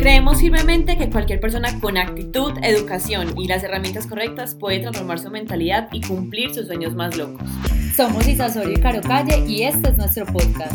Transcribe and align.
Creemos 0.00 0.40
firmemente 0.40 0.96
que 0.96 1.10
cualquier 1.10 1.40
persona 1.40 1.78
con 1.78 1.98
actitud, 1.98 2.54
educación 2.62 3.34
y 3.36 3.46
las 3.46 3.62
herramientas 3.62 4.06
correctas 4.06 4.54
puede 4.54 4.80
transformar 4.80 5.18
su 5.18 5.28
mentalidad 5.30 5.90
y 5.92 6.00
cumplir 6.00 6.54
sus 6.54 6.68
sueños 6.68 6.94
más 6.94 7.18
locos. 7.18 7.46
Somos 7.94 8.26
Isa 8.26 8.46
Osorio 8.46 8.72
y 8.72 8.80
Caro 8.80 9.02
Calle 9.02 9.44
y 9.46 9.64
este 9.64 9.90
es 9.90 9.98
nuestro 9.98 10.24
podcast. 10.24 10.72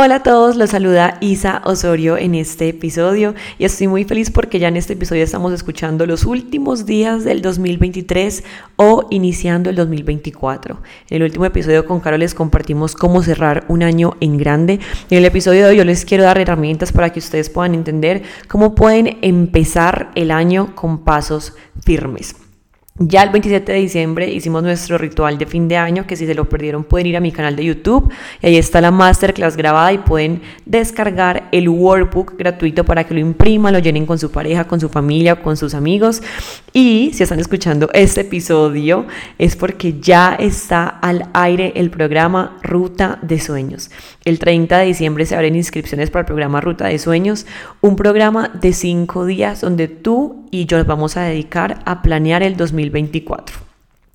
Hola 0.00 0.14
a 0.14 0.22
todos, 0.22 0.54
los 0.54 0.70
saluda 0.70 1.18
Isa 1.20 1.60
Osorio 1.64 2.16
en 2.16 2.36
este 2.36 2.68
episodio 2.68 3.34
y 3.58 3.64
estoy 3.64 3.88
muy 3.88 4.04
feliz 4.04 4.30
porque 4.30 4.60
ya 4.60 4.68
en 4.68 4.76
este 4.76 4.92
episodio 4.92 5.24
estamos 5.24 5.52
escuchando 5.52 6.06
los 6.06 6.24
últimos 6.24 6.86
días 6.86 7.24
del 7.24 7.42
2023 7.42 8.44
o 8.76 9.08
iniciando 9.10 9.70
el 9.70 9.74
2024. 9.74 10.80
En 11.10 11.16
el 11.16 11.24
último 11.24 11.46
episodio 11.46 11.84
con 11.84 11.98
Caro 11.98 12.16
les 12.16 12.32
compartimos 12.32 12.94
cómo 12.94 13.24
cerrar 13.24 13.64
un 13.66 13.82
año 13.82 14.16
en 14.20 14.38
grande 14.38 14.78
y 15.10 15.14
en 15.16 15.18
el 15.18 15.24
episodio 15.24 15.64
de 15.64 15.70
hoy 15.70 15.76
yo 15.78 15.84
les 15.84 16.04
quiero 16.04 16.22
dar 16.22 16.38
herramientas 16.38 16.92
para 16.92 17.10
que 17.10 17.18
ustedes 17.18 17.50
puedan 17.50 17.74
entender 17.74 18.22
cómo 18.46 18.76
pueden 18.76 19.18
empezar 19.22 20.12
el 20.14 20.30
año 20.30 20.76
con 20.76 20.98
pasos 20.98 21.54
firmes. 21.84 22.36
Ya 23.00 23.22
el 23.22 23.30
27 23.30 23.70
de 23.70 23.78
diciembre 23.78 24.28
hicimos 24.28 24.64
nuestro 24.64 24.98
ritual 24.98 25.38
de 25.38 25.46
fin 25.46 25.68
de 25.68 25.76
año, 25.76 26.04
que 26.04 26.16
si 26.16 26.26
se 26.26 26.34
lo 26.34 26.48
perdieron 26.48 26.82
pueden 26.82 27.06
ir 27.06 27.16
a 27.16 27.20
mi 27.20 27.30
canal 27.30 27.54
de 27.54 27.64
YouTube 27.64 28.12
y 28.42 28.46
ahí 28.48 28.56
está 28.56 28.80
la 28.80 28.90
masterclass 28.90 29.56
grabada 29.56 29.92
y 29.92 29.98
pueden 29.98 30.42
descargar 30.66 31.48
el 31.52 31.68
workbook 31.68 32.36
gratuito 32.36 32.84
para 32.84 33.04
que 33.04 33.14
lo 33.14 33.20
impriman, 33.20 33.72
lo 33.72 33.78
llenen 33.78 34.04
con 34.04 34.18
su 34.18 34.32
pareja, 34.32 34.66
con 34.66 34.80
su 34.80 34.88
familia, 34.88 35.36
con 35.36 35.56
sus 35.56 35.74
amigos. 35.74 36.22
Y 36.72 37.12
si 37.14 37.22
están 37.22 37.38
escuchando 37.38 37.88
este 37.92 38.22
episodio 38.22 39.06
es 39.38 39.54
porque 39.54 40.00
ya 40.00 40.34
está 40.34 40.88
al 40.88 41.28
aire 41.34 41.74
el 41.76 41.90
programa 41.90 42.58
Ruta 42.64 43.20
de 43.22 43.38
Sueños. 43.38 43.92
El 44.24 44.40
30 44.40 44.76
de 44.76 44.86
diciembre 44.86 45.24
se 45.24 45.36
abren 45.36 45.54
inscripciones 45.54 46.10
para 46.10 46.22
el 46.22 46.26
programa 46.26 46.60
Ruta 46.60 46.88
de 46.88 46.98
Sueños, 46.98 47.46
un 47.80 47.94
programa 47.94 48.50
de 48.60 48.72
cinco 48.72 49.24
días 49.24 49.60
donde 49.60 49.86
tú 49.86 50.47
y 50.50 50.66
yo 50.66 50.78
nos 50.78 50.86
vamos 50.86 51.16
a 51.16 51.22
dedicar 51.22 51.80
a 51.84 52.02
planear 52.02 52.42
el 52.42 52.56
2024. 52.56 53.68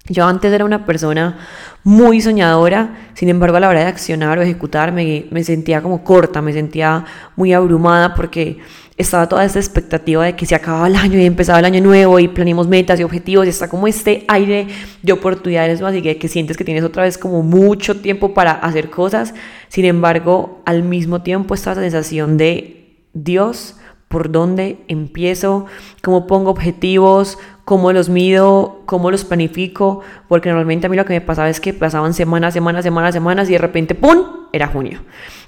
Yo 0.10 0.26
antes 0.26 0.52
era 0.52 0.66
una 0.66 0.86
persona 0.86 1.40
muy 1.86 2.20
soñadora, 2.20 3.10
sin 3.14 3.30
embargo 3.30 3.56
a 3.56 3.62
la 3.62 3.70
hora 3.70 3.80
de 3.80 3.86
accionar 3.86 4.38
o 4.38 4.42
ejecutar 4.42 4.92
me, 4.92 5.28
me, 5.32 5.46
sentía 5.46 5.82
como 5.82 6.04
corta, 6.04 6.42
me 6.42 6.52
sentía 6.52 7.06
muy 7.38 7.54
abrumada 7.54 8.14
porque 8.14 8.60
estaba 8.98 9.28
toda 9.30 9.46
esta 9.46 9.60
expectativa 9.60 10.26
de 10.26 10.36
que 10.36 10.46
se 10.46 10.56
acababa 10.56 10.88
el 10.88 10.96
año 10.98 11.18
y 11.20 11.26
empezaba 11.26 11.60
el 11.60 11.66
año 11.66 11.82
nuevo 11.82 12.20
y 12.20 12.28
planeamos 12.28 12.68
metas 12.68 13.00
y 13.00 13.04
objetivos 13.04 13.46
y 13.46 13.50
está 13.50 13.70
como 13.70 13.88
este 13.88 14.26
aire 14.28 14.68
de 15.02 15.14
oportunidades 15.14 15.82
más 15.82 15.96
y 15.96 16.02
que, 16.02 16.18
que 16.18 16.28
sientes 16.28 16.58
que 16.58 16.66
tienes 16.66 16.84
otra 16.84 17.04
vez 17.04 17.18
como 17.18 17.42
mucho 17.42 18.02
tiempo 18.02 18.34
para 18.34 18.52
hacer 18.52 18.90
cosas, 18.90 19.34
sin 19.70 19.86
embargo 19.86 20.62
al 20.66 20.84
mismo 20.84 21.22
tiempo 21.22 21.56
esta 21.56 21.76
sensación 21.76 22.38
de 22.38 22.98
Dios, 23.14 23.78
por 24.14 24.32
dónde 24.32 24.78
empiezo, 24.88 25.66
cómo 26.04 26.28
pongo 26.28 26.52
objetivos, 26.52 27.40
cómo 27.66 27.92
los 27.92 28.10
mido, 28.10 28.84
cómo 28.86 29.10
los 29.10 29.26
planifico, 29.26 30.02
porque 30.28 30.50
normalmente 30.50 30.86
a 30.86 30.90
mí 30.92 30.96
lo 30.96 31.04
que 31.04 31.14
me 31.14 31.22
pasaba 31.22 31.50
es 31.50 31.60
que 31.60 31.74
pasaban 31.74 32.14
semanas, 32.14 32.54
semanas, 32.54 32.84
semanas, 32.84 33.16
semanas 33.16 33.50
y 33.50 33.54
de 33.54 33.58
repente, 33.58 33.96
¡pum!, 33.96 34.20
era 34.52 34.68
junio. 34.68 35.00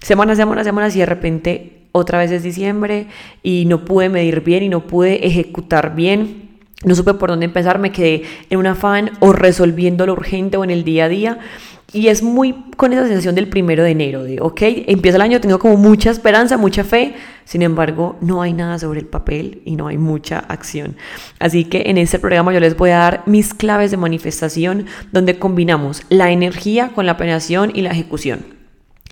Semanas, 0.02 0.38
semanas, 0.38 0.66
semanas 0.66 0.96
y 0.96 1.00
de 1.00 1.06
repente 1.06 1.84
otra 1.92 2.18
vez 2.18 2.32
es 2.32 2.42
diciembre 2.42 3.06
y 3.44 3.66
no 3.68 3.86
pude 3.86 4.10
medir 4.10 4.42
bien 4.42 4.64
y 4.64 4.70
no 4.70 4.88
pude 4.88 5.28
ejecutar 5.28 5.94
bien. 5.94 6.58
No 6.84 6.96
supe 6.96 7.14
por 7.14 7.30
dónde 7.30 7.46
empezar, 7.46 7.78
me 7.78 7.92
quedé 7.92 8.24
en 8.50 8.58
un 8.58 8.66
afán 8.66 9.12
o 9.20 9.32
resolviendo 9.32 10.08
lo 10.08 10.14
urgente 10.14 10.58
o 10.58 10.64
en 10.64 10.72
el 10.72 10.84
día 10.84 11.06
a 11.06 11.10
día 11.10 11.40
y 11.96 12.10
es 12.10 12.22
muy 12.22 12.54
con 12.76 12.92
esa 12.92 13.08
sensación 13.08 13.36
del 13.36 13.48
primero 13.48 13.82
de 13.82 13.92
enero, 13.92 14.26
de, 14.26 14.42
ok, 14.42 14.62
empieza 14.88 15.16
el 15.16 15.22
año, 15.22 15.40
tengo 15.40 15.60
como 15.60 15.78
mucha 15.78 16.12
esperanza, 16.12 16.58
mucha 16.58 16.84
fe, 16.84 17.16
sin 17.46 17.62
embargo, 17.62 18.18
no 18.20 18.42
hay 18.42 18.52
nada 18.52 18.78
sobre 18.78 19.00
el 19.00 19.06
papel 19.06 19.62
y 19.64 19.78
no 19.78 19.88
hay 19.88 19.98
mucha 19.98 20.40
acción. 20.40 20.98
Así 21.40 21.64
que 21.64 21.84
en 21.86 21.98
este 21.98 22.20
programa 22.20 22.52
yo 22.52 22.60
les 22.60 22.76
voy 22.76 22.90
a 22.90 22.98
dar 22.98 23.24
mis 23.28 23.54
claves 23.54 23.92
de 23.92 23.98
manifestación, 23.98 24.88
donde 25.14 25.40
combinamos 25.40 26.04
la 26.10 26.32
energía 26.32 26.90
con 26.90 27.06
la 27.06 27.16
planeación 27.16 27.72
y 27.74 27.82
la 27.82 27.92
ejecución. 27.92 28.46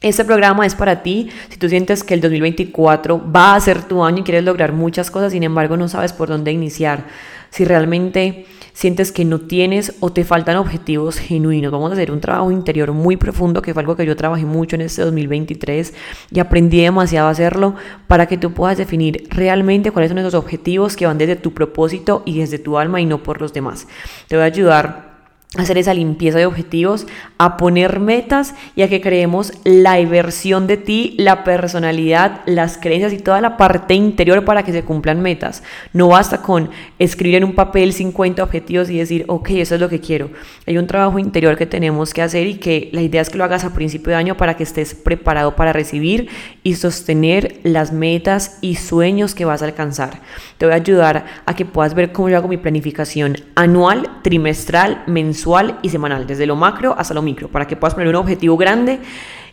Este 0.01 0.25
programa 0.25 0.65
es 0.65 0.75
para 0.75 1.03
ti 1.03 1.29
si 1.47 1.57
tú 1.57 1.69
sientes 1.69 2.03
que 2.03 2.13
el 2.13 2.19
2024 2.19 3.31
va 3.31 3.55
a 3.55 3.59
ser 3.61 3.81
tu 3.83 4.03
año 4.03 4.19
y 4.19 4.23
quieres 4.23 4.43
lograr 4.43 4.73
muchas 4.73 5.09
cosas, 5.09 5.31
sin 5.31 5.43
embargo 5.43 5.77
no 5.77 5.87
sabes 5.87 6.11
por 6.11 6.27
dónde 6.27 6.51
iniciar. 6.51 7.05
Si 7.53 7.65
realmente 7.65 8.47
sientes 8.73 9.11
que 9.11 9.25
no 9.25 9.41
tienes 9.41 9.93
o 9.99 10.11
te 10.11 10.23
faltan 10.23 10.57
objetivos 10.57 11.19
genuinos. 11.19 11.71
Vamos 11.71 11.91
a 11.91 11.93
hacer 11.93 12.11
un 12.11 12.19
trabajo 12.19 12.49
interior 12.49 12.93
muy 12.93 13.15
profundo, 13.15 13.61
que 13.61 13.75
fue 13.75 13.83
algo 13.83 13.95
que 13.95 14.07
yo 14.07 14.15
trabajé 14.15 14.43
mucho 14.43 14.75
en 14.75 14.81
este 14.81 15.03
2023 15.03 15.93
y 16.31 16.39
aprendí 16.39 16.81
demasiado 16.81 17.27
a 17.27 17.29
hacerlo 17.29 17.75
para 18.07 18.25
que 18.25 18.39
tú 18.39 18.53
puedas 18.53 18.79
definir 18.79 19.27
realmente 19.29 19.91
cuáles 19.91 20.09
son 20.09 20.17
esos 20.17 20.33
objetivos 20.33 20.95
que 20.95 21.05
van 21.05 21.19
desde 21.19 21.35
tu 21.35 21.53
propósito 21.53 22.23
y 22.25 22.39
desde 22.39 22.57
tu 22.57 22.79
alma 22.79 22.99
y 23.01 23.05
no 23.05 23.21
por 23.21 23.39
los 23.39 23.53
demás. 23.53 23.87
Te 24.27 24.35
voy 24.35 24.41
a 24.41 24.47
ayudar 24.47 25.12
hacer 25.57 25.77
esa 25.77 25.93
limpieza 25.93 26.39
de 26.39 26.47
objetivos, 26.47 27.05
a 27.37 27.57
poner 27.57 27.99
metas 27.99 28.55
y 28.75 28.81
a 28.81 28.89
que 28.89 29.01
creemos 29.01 29.53
la 29.63 30.03
versión 30.05 30.65
de 30.65 30.77
ti, 30.77 31.13
la 31.19 31.43
personalidad, 31.43 32.41
las 32.47 32.77
creencias 32.77 33.13
y 33.13 33.19
toda 33.19 33.39
la 33.39 33.55
parte 33.55 33.93
interior 33.93 34.45
para 34.45 34.63
que 34.63 34.71
se 34.71 34.83
cumplan 34.83 35.21
metas. 35.21 35.61
No 35.93 36.07
basta 36.07 36.41
con 36.41 36.71
escribir 36.97 37.35
en 37.35 37.43
un 37.43 37.53
papel 37.53 37.93
50 37.93 38.43
objetivos 38.43 38.89
y 38.89 38.97
decir, 38.97 39.25
ok, 39.27 39.51
eso 39.51 39.75
es 39.75 39.81
lo 39.81 39.89
que 39.89 39.99
quiero. 39.99 40.31
Hay 40.65 40.77
un 40.77 40.87
trabajo 40.87 41.19
interior 41.19 41.55
que 41.55 41.67
tenemos 41.67 42.13
que 42.13 42.23
hacer 42.23 42.47
y 42.47 42.55
que 42.55 42.89
la 42.91 43.01
idea 43.01 43.21
es 43.21 43.29
que 43.29 43.37
lo 43.37 43.43
hagas 43.43 43.63
a 43.63 43.73
principio 43.73 44.09
de 44.09 44.15
año 44.15 44.35
para 44.35 44.57
que 44.57 44.63
estés 44.63 44.95
preparado 44.95 45.55
para 45.55 45.71
recibir 45.71 46.29
y 46.63 46.75
sostener 46.75 47.59
las 47.63 47.91
metas 47.91 48.57
y 48.61 48.75
sueños 48.75 49.35
que 49.35 49.45
vas 49.45 49.61
a 49.61 49.65
alcanzar. 49.65 50.21
Te 50.57 50.65
voy 50.65 50.73
a 50.73 50.77
ayudar 50.77 51.25
a 51.45 51.55
que 51.55 51.65
puedas 51.65 51.93
ver 51.93 52.11
cómo 52.11 52.29
yo 52.29 52.37
hago 52.37 52.47
mi 52.47 52.57
planificación 52.57 53.35
anual, 53.55 54.09
trimestral, 54.23 55.03
mensual 55.05 55.77
y 55.83 55.89
semanal, 55.89 56.25
desde 56.25 56.47
lo 56.47 56.55
macro 56.55 56.95
hasta 56.97 57.13
lo 57.13 57.21
micro, 57.21 57.49
para 57.49 57.67
que 57.67 57.75
puedas 57.75 57.93
poner 57.93 58.09
un 58.09 58.15
objetivo 58.15 58.57
grande. 58.57 58.99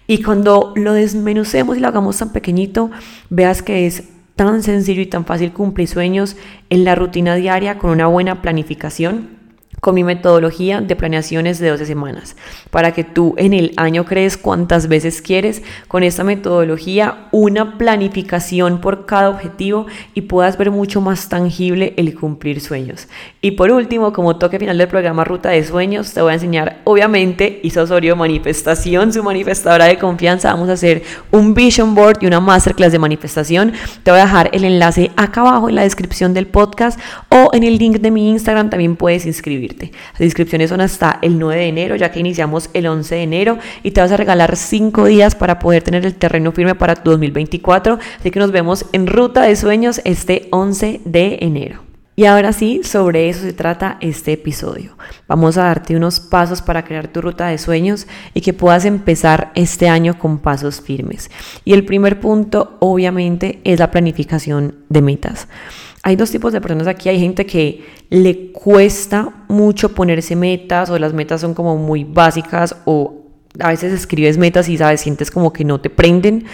Y 0.06 0.22
cuando 0.22 0.72
lo 0.76 0.94
desmenucemos 0.94 1.76
y 1.76 1.80
lo 1.80 1.88
hagamos 1.88 2.16
tan 2.16 2.32
pequeñito, 2.32 2.90
veas 3.28 3.62
que 3.62 3.86
es 3.86 4.04
tan 4.36 4.62
sencillo 4.62 5.02
y 5.02 5.06
tan 5.06 5.26
fácil 5.26 5.52
cumplir 5.52 5.86
sueños 5.88 6.36
en 6.70 6.84
la 6.84 6.94
rutina 6.94 7.34
diaria 7.34 7.76
con 7.76 7.90
una 7.90 8.06
buena 8.06 8.40
planificación 8.40 9.39
con 9.80 9.94
mi 9.94 10.04
metodología 10.04 10.80
de 10.80 10.96
planeaciones 10.96 11.58
de 11.58 11.70
12 11.70 11.86
semanas, 11.86 12.36
para 12.70 12.92
que 12.92 13.04
tú 13.04 13.34
en 13.38 13.52
el 13.52 13.72
año 13.76 14.04
crees 14.04 14.36
cuántas 14.36 14.88
veces 14.88 15.22
quieres 15.22 15.62
con 15.88 16.02
esta 16.02 16.24
metodología 16.24 17.28
una 17.32 17.78
planificación 17.78 18.80
por 18.80 19.06
cada 19.06 19.30
objetivo 19.30 19.86
y 20.14 20.22
puedas 20.22 20.58
ver 20.58 20.70
mucho 20.70 21.00
más 21.00 21.28
tangible 21.28 21.94
el 21.96 22.14
cumplir 22.14 22.60
sueños. 22.60 23.08
Y 23.40 23.52
por 23.52 23.70
último, 23.70 24.12
como 24.12 24.36
toque 24.36 24.58
final 24.58 24.78
del 24.78 24.88
programa 24.88 25.24
Ruta 25.24 25.50
de 25.50 25.64
Sueños, 25.64 26.12
te 26.12 26.20
voy 26.20 26.32
a 26.32 26.34
enseñar, 26.34 26.80
obviamente, 26.84 27.60
Isa 27.62 27.82
Osorio 27.82 28.16
Manifestación, 28.16 29.12
su 29.12 29.22
manifestadora 29.22 29.86
de 29.86 29.98
confianza. 29.98 30.52
Vamos 30.52 30.68
a 30.68 30.72
hacer 30.72 31.02
un 31.30 31.54
vision 31.54 31.94
board 31.94 32.18
y 32.20 32.26
una 32.26 32.40
masterclass 32.40 32.92
de 32.92 32.98
manifestación. 32.98 33.72
Te 34.02 34.10
voy 34.10 34.20
a 34.20 34.24
dejar 34.24 34.50
el 34.52 34.64
enlace 34.64 35.10
acá 35.16 35.40
abajo 35.40 35.68
en 35.68 35.74
la 35.74 35.82
descripción 35.82 36.34
del 36.34 36.46
podcast 36.46 36.98
o 37.28 37.50
en 37.52 37.62
el 37.62 37.78
link 37.78 37.98
de 37.98 38.10
mi 38.10 38.30
Instagram 38.30 38.70
también 38.70 38.96
puedes 38.96 39.26
inscribir. 39.26 39.69
Las 39.78 40.20
inscripciones 40.20 40.70
son 40.70 40.80
hasta 40.80 41.18
el 41.22 41.38
9 41.38 41.60
de 41.60 41.68
enero, 41.68 41.96
ya 41.96 42.10
que 42.10 42.20
iniciamos 42.20 42.70
el 42.72 42.86
11 42.86 43.14
de 43.14 43.22
enero 43.22 43.58
y 43.82 43.90
te 43.90 44.00
vas 44.00 44.12
a 44.12 44.16
regalar 44.16 44.56
5 44.56 45.04
días 45.06 45.34
para 45.34 45.58
poder 45.58 45.82
tener 45.82 46.06
el 46.06 46.14
terreno 46.14 46.52
firme 46.52 46.74
para 46.74 46.96
tu 46.96 47.10
2024. 47.10 47.98
Así 48.18 48.30
que 48.30 48.40
nos 48.40 48.52
vemos 48.52 48.86
en 48.92 49.06
Ruta 49.06 49.42
de 49.42 49.56
Sueños 49.56 50.00
este 50.04 50.48
11 50.50 51.00
de 51.04 51.38
enero. 51.40 51.90
Y 52.20 52.26
ahora 52.26 52.52
sí, 52.52 52.82
sobre 52.84 53.30
eso 53.30 53.40
se 53.40 53.54
trata 53.54 53.96
este 54.02 54.32
episodio. 54.32 54.94
Vamos 55.26 55.56
a 55.56 55.62
darte 55.62 55.96
unos 55.96 56.20
pasos 56.20 56.60
para 56.60 56.84
crear 56.84 57.08
tu 57.08 57.22
ruta 57.22 57.46
de 57.46 57.56
sueños 57.56 58.06
y 58.34 58.42
que 58.42 58.52
puedas 58.52 58.84
empezar 58.84 59.52
este 59.54 59.88
año 59.88 60.18
con 60.18 60.38
pasos 60.38 60.82
firmes. 60.82 61.30
Y 61.64 61.72
el 61.72 61.86
primer 61.86 62.20
punto, 62.20 62.76
obviamente, 62.80 63.60
es 63.64 63.78
la 63.78 63.90
planificación 63.90 64.74
de 64.90 65.00
metas. 65.00 65.48
Hay 66.02 66.16
dos 66.16 66.30
tipos 66.30 66.52
de 66.52 66.60
personas 66.60 66.86
aquí. 66.86 67.08
Hay 67.08 67.20
gente 67.20 67.46
que 67.46 67.84
le 68.08 68.52
cuesta 68.52 69.44
mucho 69.48 69.94
ponerse 69.94 70.34
metas 70.36 70.90
o 70.90 70.98
las 70.98 71.12
metas 71.12 71.40
son 71.40 71.54
como 71.54 71.76
muy 71.76 72.04
básicas 72.04 72.76
o 72.84 73.26
a 73.58 73.68
veces 73.68 73.92
escribes 73.92 74.38
metas 74.38 74.68
y 74.68 74.78
sabes, 74.78 75.00
sientes 75.00 75.30
como 75.30 75.52
que 75.52 75.64
no 75.64 75.80
te 75.80 75.90
prenden. 75.90 76.46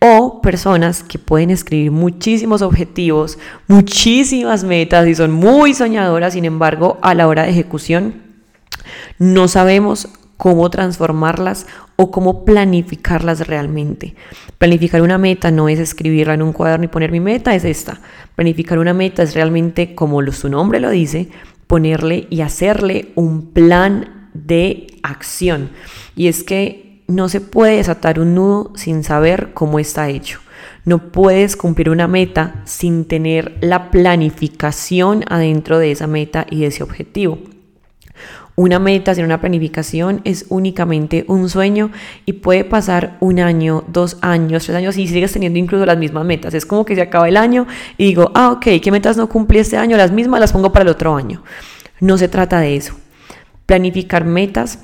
O 0.00 0.42
personas 0.42 1.04
que 1.04 1.20
pueden 1.20 1.50
escribir 1.50 1.92
muchísimos 1.92 2.60
objetivos, 2.60 3.38
muchísimas 3.68 4.64
metas 4.64 5.06
y 5.06 5.14
son 5.14 5.30
muy 5.30 5.74
soñadoras, 5.74 6.32
sin 6.32 6.44
embargo, 6.44 6.98
a 7.02 7.14
la 7.14 7.28
hora 7.28 7.44
de 7.44 7.50
ejecución 7.50 8.32
no 9.18 9.48
sabemos 9.48 10.08
cómo 10.36 10.68
transformarlas 10.70 11.66
o 12.02 12.10
cómo 12.10 12.44
planificarlas 12.44 13.46
realmente. 13.46 14.16
Planificar 14.58 15.02
una 15.02 15.18
meta 15.18 15.52
no 15.52 15.68
es 15.68 15.78
escribirla 15.78 16.34
en 16.34 16.42
un 16.42 16.52
cuaderno 16.52 16.86
y 16.86 16.88
poner 16.88 17.12
mi 17.12 17.20
meta, 17.20 17.54
es 17.54 17.64
esta. 17.64 18.00
Planificar 18.34 18.80
una 18.80 18.92
meta 18.92 19.22
es 19.22 19.34
realmente, 19.34 19.94
como 19.94 20.20
su 20.32 20.48
nombre 20.48 20.80
lo 20.80 20.90
dice, 20.90 21.28
ponerle 21.68 22.26
y 22.28 22.40
hacerle 22.40 23.12
un 23.14 23.52
plan 23.52 24.28
de 24.34 24.88
acción. 25.04 25.70
Y 26.16 26.26
es 26.26 26.42
que 26.42 27.04
no 27.06 27.28
se 27.28 27.40
puede 27.40 27.76
desatar 27.76 28.18
un 28.18 28.34
nudo 28.34 28.72
sin 28.74 29.04
saber 29.04 29.52
cómo 29.54 29.78
está 29.78 30.08
hecho. 30.08 30.40
No 30.84 31.12
puedes 31.12 31.54
cumplir 31.54 31.88
una 31.88 32.08
meta 32.08 32.62
sin 32.64 33.04
tener 33.04 33.58
la 33.60 33.92
planificación 33.92 35.24
adentro 35.28 35.78
de 35.78 35.92
esa 35.92 36.08
meta 36.08 36.48
y 36.50 36.62
de 36.62 36.66
ese 36.66 36.82
objetivo. 36.82 37.38
Una 38.54 38.78
meta 38.78 39.14
sin 39.14 39.24
una 39.24 39.40
planificación 39.40 40.20
es 40.24 40.44
únicamente 40.50 41.24
un 41.26 41.48
sueño 41.48 41.90
y 42.26 42.34
puede 42.34 42.64
pasar 42.64 43.16
un 43.20 43.40
año, 43.40 43.84
dos 43.88 44.18
años, 44.20 44.64
tres 44.64 44.76
años 44.76 44.98
y 44.98 45.06
sigues 45.06 45.32
teniendo 45.32 45.58
incluso 45.58 45.86
las 45.86 45.96
mismas 45.96 46.26
metas. 46.26 46.52
Es 46.52 46.66
como 46.66 46.84
que 46.84 46.94
se 46.94 47.00
acaba 47.00 47.28
el 47.28 47.38
año 47.38 47.66
y 47.96 48.04
digo, 48.04 48.30
ah, 48.34 48.52
ok, 48.52 48.66
¿qué 48.82 48.90
metas 48.90 49.16
no 49.16 49.28
cumplí 49.28 49.58
este 49.58 49.78
año? 49.78 49.96
Las 49.96 50.12
mismas 50.12 50.38
las 50.38 50.52
pongo 50.52 50.70
para 50.70 50.82
el 50.82 50.88
otro 50.88 51.16
año. 51.16 51.42
No 52.00 52.18
se 52.18 52.28
trata 52.28 52.60
de 52.60 52.76
eso. 52.76 52.94
Planificar 53.64 54.26
metas 54.26 54.80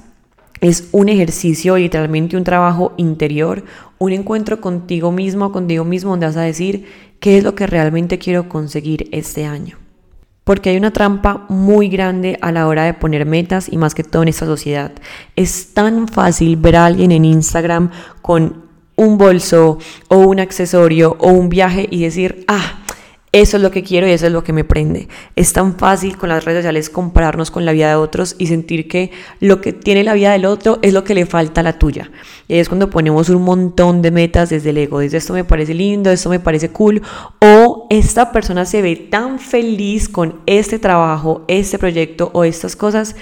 es 0.63 0.89
un 0.93 1.11
ejercicio, 1.11 1.77
literalmente 1.77 2.39
un 2.39 2.45
trabajo 2.45 2.95
interior, 2.97 3.65
un 3.99 4.13
encuentro 4.13 4.63
contigo 4.63 5.13
mismo, 5.13 5.53
contigo 5.53 5.85
mismo, 5.85 6.13
donde 6.13 6.27
vas 6.27 6.37
a 6.39 6.43
decir 6.43 6.87
qué 7.21 7.37
es 7.37 7.45
lo 7.45 7.55
que 7.55 7.67
realmente 7.67 8.19
quiero 8.19 8.49
conseguir 8.49 9.09
este 9.13 9.45
año 9.45 9.77
porque 10.49 10.71
hay 10.71 10.79
una 10.79 10.93
trampa 10.93 11.45
muy 11.51 11.91
grande 11.91 12.39
a 12.41 12.51
la 12.53 12.69
hora 12.69 12.85
de 12.85 12.95
poner 12.95 13.27
metas 13.27 13.71
y 13.71 13.77
más 13.77 13.95
que 13.95 14.03
todo 14.03 14.23
en 14.23 14.29
esta 14.29 14.47
sociedad. 14.47 14.93
Es 15.37 15.75
tan 15.75 16.09
fácil 16.09 16.57
ver 16.57 16.77
a 16.77 16.87
alguien 16.87 17.13
en 17.13 17.27
Instagram 17.27 17.91
con 18.23 18.63
un 18.97 19.19
bolso 19.19 19.77
o 20.09 20.17
un 20.17 20.41
accesorio 20.41 21.19
o 21.21 21.33
un 21.33 21.51
viaje 21.51 21.87
y 21.91 22.03
decir, 22.03 22.47
ah, 22.49 22.78
eso 23.31 23.59
es 23.59 23.63
lo 23.63 23.71
que 23.71 23.83
quiero 23.83 24.09
y 24.09 24.13
eso 24.13 24.27
es 24.27 24.33
lo 24.33 24.43
que 24.43 24.55
me 24.55 24.65
prende. 24.65 25.09
Es 25.37 25.53
tan 25.53 25.77
fácil 25.77 26.17
con 26.17 26.31
las 26.31 26.45
redes 26.45 26.61
sociales 26.61 26.89
compararnos 26.89 27.51
con 27.51 27.67
la 27.67 27.73
vida 27.73 27.89
de 27.89 27.95
otros 27.97 28.35
y 28.39 28.47
sentir 28.47 28.89
que 28.89 29.11
lo 29.41 29.61
que 29.61 29.73
tiene 29.75 30.03
la 30.03 30.15
vida 30.15 30.33
del 30.33 30.47
otro 30.47 30.79
es 30.81 30.95
lo 30.95 31.05
que 31.05 31.15
le 31.15 31.27
falta 31.27 31.61
a 31.61 31.65
la 31.65 31.79
tuya. 31.79 32.11
Y 32.49 32.55
es 32.55 32.69
cuando 32.69 32.89
ponemos 32.89 33.29
un 33.29 33.43
montón 33.43 34.01
de 34.01 34.11
metas 34.11 34.49
desde 34.49 34.71
el 34.71 34.79
ego, 34.79 35.01
desde 35.01 35.19
esto 35.19 35.35
me 35.35 35.45
parece 35.45 35.75
lindo, 35.75 36.11
esto 36.11 36.31
me 36.31 36.41
parece 36.41 36.71
cool, 36.71 37.03
o 37.41 37.87
esta 37.91 38.33
persona 38.33 38.65
se 38.65 38.81
ve 38.81 38.97
tan 38.97 39.39
feliz 39.39 40.09
con 40.09 40.41
este 40.47 40.79
trabajo, 40.79 41.45
este 41.49 41.79
proyecto 41.79 42.31
o 42.33 42.45
estas 42.45 42.77
cosas, 42.77 43.15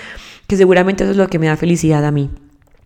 que 0.46 0.56
seguramente 0.56 1.02
eso 1.02 1.10
es 1.10 1.16
lo 1.16 1.28
que 1.28 1.40
me 1.40 1.46
da 1.46 1.56
felicidad 1.56 2.04
a 2.04 2.12
mí. 2.12 2.30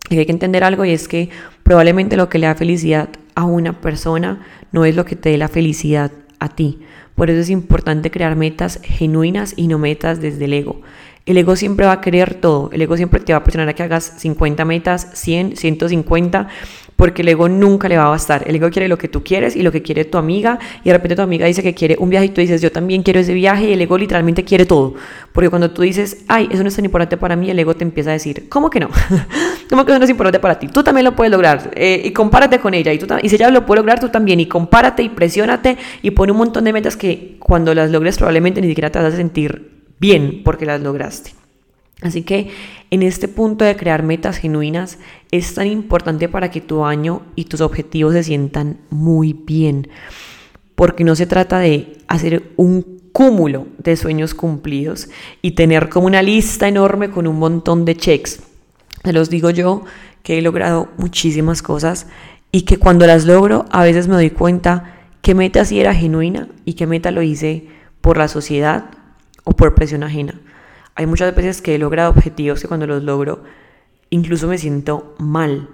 Y 0.09 0.19
hay 0.19 0.27
que 0.27 0.33
entender 0.33 0.65
algo 0.65 0.87
y 0.87 0.93
es 0.93 1.07
que 1.07 1.29
probablemente 1.63 2.17
lo 2.17 2.31
que 2.31 2.39
le 2.39 2.47
da 2.47 2.55
felicidad 2.55 3.11
a 3.35 3.45
una 3.45 3.81
persona 3.81 4.47
no 4.73 4.85
es 4.85 4.97
lo 4.97 5.05
que 5.05 5.17
te 5.17 5.29
dé 5.29 5.39
la 5.39 5.49
felicidad 5.49 6.11
a 6.39 6.49
ti. 6.49 6.81
Por 7.21 7.29
eso 7.29 7.43
es 7.43 7.51
importante 7.51 8.11
crear 8.11 8.35
metas 8.35 8.81
genuinas 8.83 9.53
y 9.55 9.69
no 9.69 9.79
metas 9.79 10.23
desde 10.23 10.47
el 10.47 10.55
ego. 10.55 10.81
El 11.27 11.37
ego 11.37 11.55
siempre 11.55 11.85
va 11.85 11.93
a 11.93 12.01
querer 12.01 12.33
todo. 12.33 12.71
El 12.73 12.81
ego 12.81 12.97
siempre 12.97 13.21
te 13.21 13.35
va 13.35 13.41
a 13.41 13.45
presionar 13.45 13.69
a 13.69 13.75
que 13.75 13.83
hagas 13.83 14.15
50 14.17 14.65
metas, 14.65 15.07
100, 15.13 15.55
150, 15.55 16.49
porque 16.97 17.21
el 17.21 17.29
ego 17.29 17.51
nunca 17.51 17.91
le 17.91 17.99
va 17.99 18.07
a 18.07 18.09
bastar. 18.09 18.45
El 18.47 18.57
ego 18.57 18.71
quiere 18.71 18.89
lo 18.89 18.97
que 18.97 19.09
tú 19.09 19.23
quieres 19.23 19.55
y 19.55 19.63
lo 19.63 19.71
que 19.71 19.83
quiere 19.83 20.07
tu 20.07 20.17
amiga, 20.17 20.59
y 20.83 20.89
de 20.89 20.95
repente 20.95 21.15
tu 21.15 21.21
amiga 21.21 21.45
dice 21.45 21.63
que 21.63 21.75
quiere 21.75 21.97
un 21.99 22.09
viaje 22.09 22.25
y 22.25 22.29
tú 22.31 22.41
dices, 22.41 22.63
yo 22.63 22.73
también 22.73 23.03
quiero 23.03 23.21
ese 23.21 23.35
viaje, 23.35 23.69
y 23.69 23.75
el 23.75 23.83
ego 23.83 23.99
literalmente 23.99 24.43
quiere 24.43 24.65
todo. 24.65 24.95
Porque 25.33 25.51
cuando 25.51 25.73
tú 25.73 25.83
dices, 25.83 26.25
ay, 26.27 26.49
eso 26.51 26.63
no 26.63 26.71
es 26.71 26.77
tan 26.77 26.87
importante 26.87 27.19
para 27.19 27.37
mí, 27.37 27.51
el 27.51 27.59
ego 27.59 27.77
te 27.77 27.85
empieza 27.85 28.09
a 28.09 28.13
decir, 28.15 28.49
¿cómo 28.49 28.71
que 28.71 28.81
no? 28.81 28.89
¿Cómo 29.71 29.85
que 29.85 29.93
eso 29.93 30.01
no 30.01 30.05
es 30.05 30.11
importante 30.11 30.41
para 30.41 30.59
ti? 30.59 30.67
Tú 30.67 30.83
también 30.83 31.05
lo 31.05 31.15
puedes 31.15 31.31
lograr, 31.31 31.71
eh, 31.77 32.03
y 32.05 32.11
compárate 32.11 32.59
con 32.59 32.75
ella, 32.75 32.93
y, 32.93 32.99
tú 32.99 33.07
y 33.23 33.29
si 33.29 33.37
ella 33.37 33.51
lo 33.51 33.65
puede 33.65 33.79
lograr, 33.79 34.01
tú 34.01 34.09
también, 34.09 34.41
y 34.41 34.47
compárate 34.47 35.05
y 35.05 35.11
presiónate, 35.11 35.79
y 36.03 36.11
pone 36.11 36.33
un 36.33 36.39
montón 36.39 36.65
de 36.65 36.73
metas 36.73 36.97
que 36.97 37.37
cuando 37.39 37.73
las 37.73 37.89
logres 37.93 38.19
probablemente 38.19 38.61
ni 38.61 38.67
siquiera 38.67 38.91
te 38.91 38.99
vas 38.99 39.15
a 39.15 39.17
sentir 39.17 39.85
bien 40.01 40.43
porque 40.45 40.67
las 40.67 40.81
lograste. 40.81 41.35
Así 42.03 42.23
que 42.23 42.49
en 42.91 43.05
este 43.05 43.29
punto 43.29 43.65
de 43.65 43.77
crear 43.77 44.03
metas 44.03 44.39
genuinas 44.39 44.99
es 45.31 45.55
tan 45.55 45.69
importante 45.69 46.29
para 46.29 46.51
que 46.51 46.61
tu 46.61 46.85
año 46.85 47.23
y 47.37 47.45
tus 47.45 47.61
objetivos 47.61 48.15
se 48.15 48.25
sientan 48.25 48.79
muy 48.91 49.35
bien, 49.35 49.89
porque 50.75 51.05
no 51.05 51.15
se 51.15 51.27
trata 51.27 51.61
de 51.61 51.99
hacer 52.09 52.43
un 52.57 52.99
cúmulo 53.13 53.69
de 53.79 53.97
sueños 53.97 54.35
cumplidos 54.35 55.09
y 55.43 55.53
tener 55.53 55.89
como 55.89 56.09
una 56.09 56.23
lista 56.23 56.67
enorme 56.67 57.11
con 57.11 57.29
un 57.29 57.39
montón 57.39 57.85
de 57.85 57.95
checks. 57.95 58.50
Se 59.05 59.13
los 59.13 59.31
digo 59.31 59.51
yo 59.51 59.85
que 60.23 60.39
he 60.39 60.43
logrado 60.43 60.89
muchísimas 60.97 61.63
cosas 61.63 62.07
y 62.53 62.63
que 62.63 62.79
cuando 62.79 63.07
las 63.07 63.25
logro 63.25 63.65
a 63.71 63.83
veces 63.83 64.09
me 64.09 64.15
doy 64.15 64.31
cuenta 64.31 64.97
qué 65.23 65.35
meta 65.35 65.65
sí 65.65 65.81
era 65.81 65.95
genuina 65.95 66.49
y 66.65 66.75
qué 66.75 66.87
meta 66.87 67.11
lo 67.11 67.23
hice 67.23 67.69
por 68.01 68.19
la 68.19 68.29
sociedad 68.29 68.87
o 69.45 69.53
por 69.53 69.75
presión 69.75 70.03
ajena. 70.03 70.41
Hay 70.95 71.07
muchas 71.07 71.35
veces 71.35 71.63
que 71.63 71.75
he 71.75 71.79
logrado 71.79 72.11
objetivos 72.11 72.61
que 72.61 72.69
cuando 72.69 72.87
los 72.87 73.03
logro 73.03 73.45
incluso 74.11 74.49
me 74.49 74.59
siento 74.59 75.15
mal, 75.19 75.69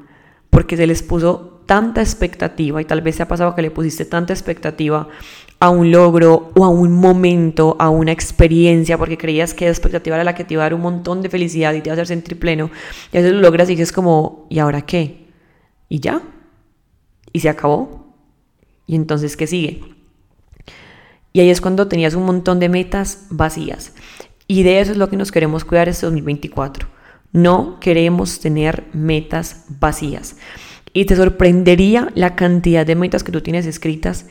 porque 0.51 0.77
se 0.77 0.87
les 0.87 1.03
puso 1.03 1.63
tanta 1.67 2.01
expectativa 2.01 2.81
y 2.81 2.85
tal 2.85 3.01
vez 3.01 3.17
se 3.17 3.23
ha 3.23 3.29
pasado 3.29 3.55
que 3.55 3.63
le 3.63 3.71
pusiste 3.71 4.05
tanta 4.05 4.33
expectativa 4.33 5.09
a 5.59 5.71
un 5.71 5.91
logro 5.91 6.51
o 6.55 6.65
a 6.65 6.69
un 6.69 6.93
momento, 6.93 7.77
a 7.79 7.89
una 7.89 8.13
experiencia, 8.13 8.99
porque 8.99 9.17
creías 9.17 9.55
que 9.55 9.65
esa 9.65 9.73
expectativa 9.73 10.17
era 10.17 10.25
la 10.25 10.35
que 10.35 10.45
te 10.45 10.55
iba 10.55 10.63
a 10.63 10.67
dar 10.67 10.75
un 10.75 10.83
montón 10.83 11.23
de 11.23 11.31
felicidad 11.31 11.73
y 11.75 11.81
te 11.81 11.89
iba 11.89 11.93
a 11.93 11.95
hacer 11.95 12.07
sentir 12.07 12.39
pleno, 12.39 12.71
y 13.13 13.17
a 13.17 13.21
veces 13.21 13.35
lo 13.35 13.41
logras 13.41 13.69
y 13.69 13.73
dices 13.73 13.93
como, 13.93 14.47
¿y 14.51 14.59
ahora 14.59 14.83
qué? 14.83 15.27
¿Y 15.89 16.01
ya? 16.01 16.23
¿Y 17.33 17.41
se 17.41 17.49
acabó? 17.49 18.15
¿Y 18.87 18.95
entonces 18.95 19.37
qué 19.37 19.47
sigue? 19.47 19.83
Y 21.33 21.41
ahí 21.41 21.51
es 21.51 21.61
cuando 21.61 21.89
tenías 21.89 22.15
un 22.15 22.25
montón 22.25 22.61
de 22.61 22.69
metas 22.69 23.27
vacías. 23.29 23.93
Y 24.49 24.63
de 24.63 24.81
eso 24.81 24.93
es 24.93 24.99
lo 24.99 25.11
que 25.11 25.17
nos 25.17 25.33
queremos 25.33 25.65
cuidar 25.65 25.89
este 25.89 26.07
2024. 26.07 26.89
No 27.33 27.79
queremos 27.81 28.41
tener 28.41 28.85
metas 28.95 29.65
vacías. 29.69 30.37
Y 30.93 31.05
te 31.05 31.17
sorprendería 31.17 32.11
la 32.15 32.37
cantidad 32.37 32.87
de 32.87 32.95
metas 32.95 33.23
que 33.23 33.33
tú 33.33 33.43
tienes 33.43 33.67
escritas 33.67 34.27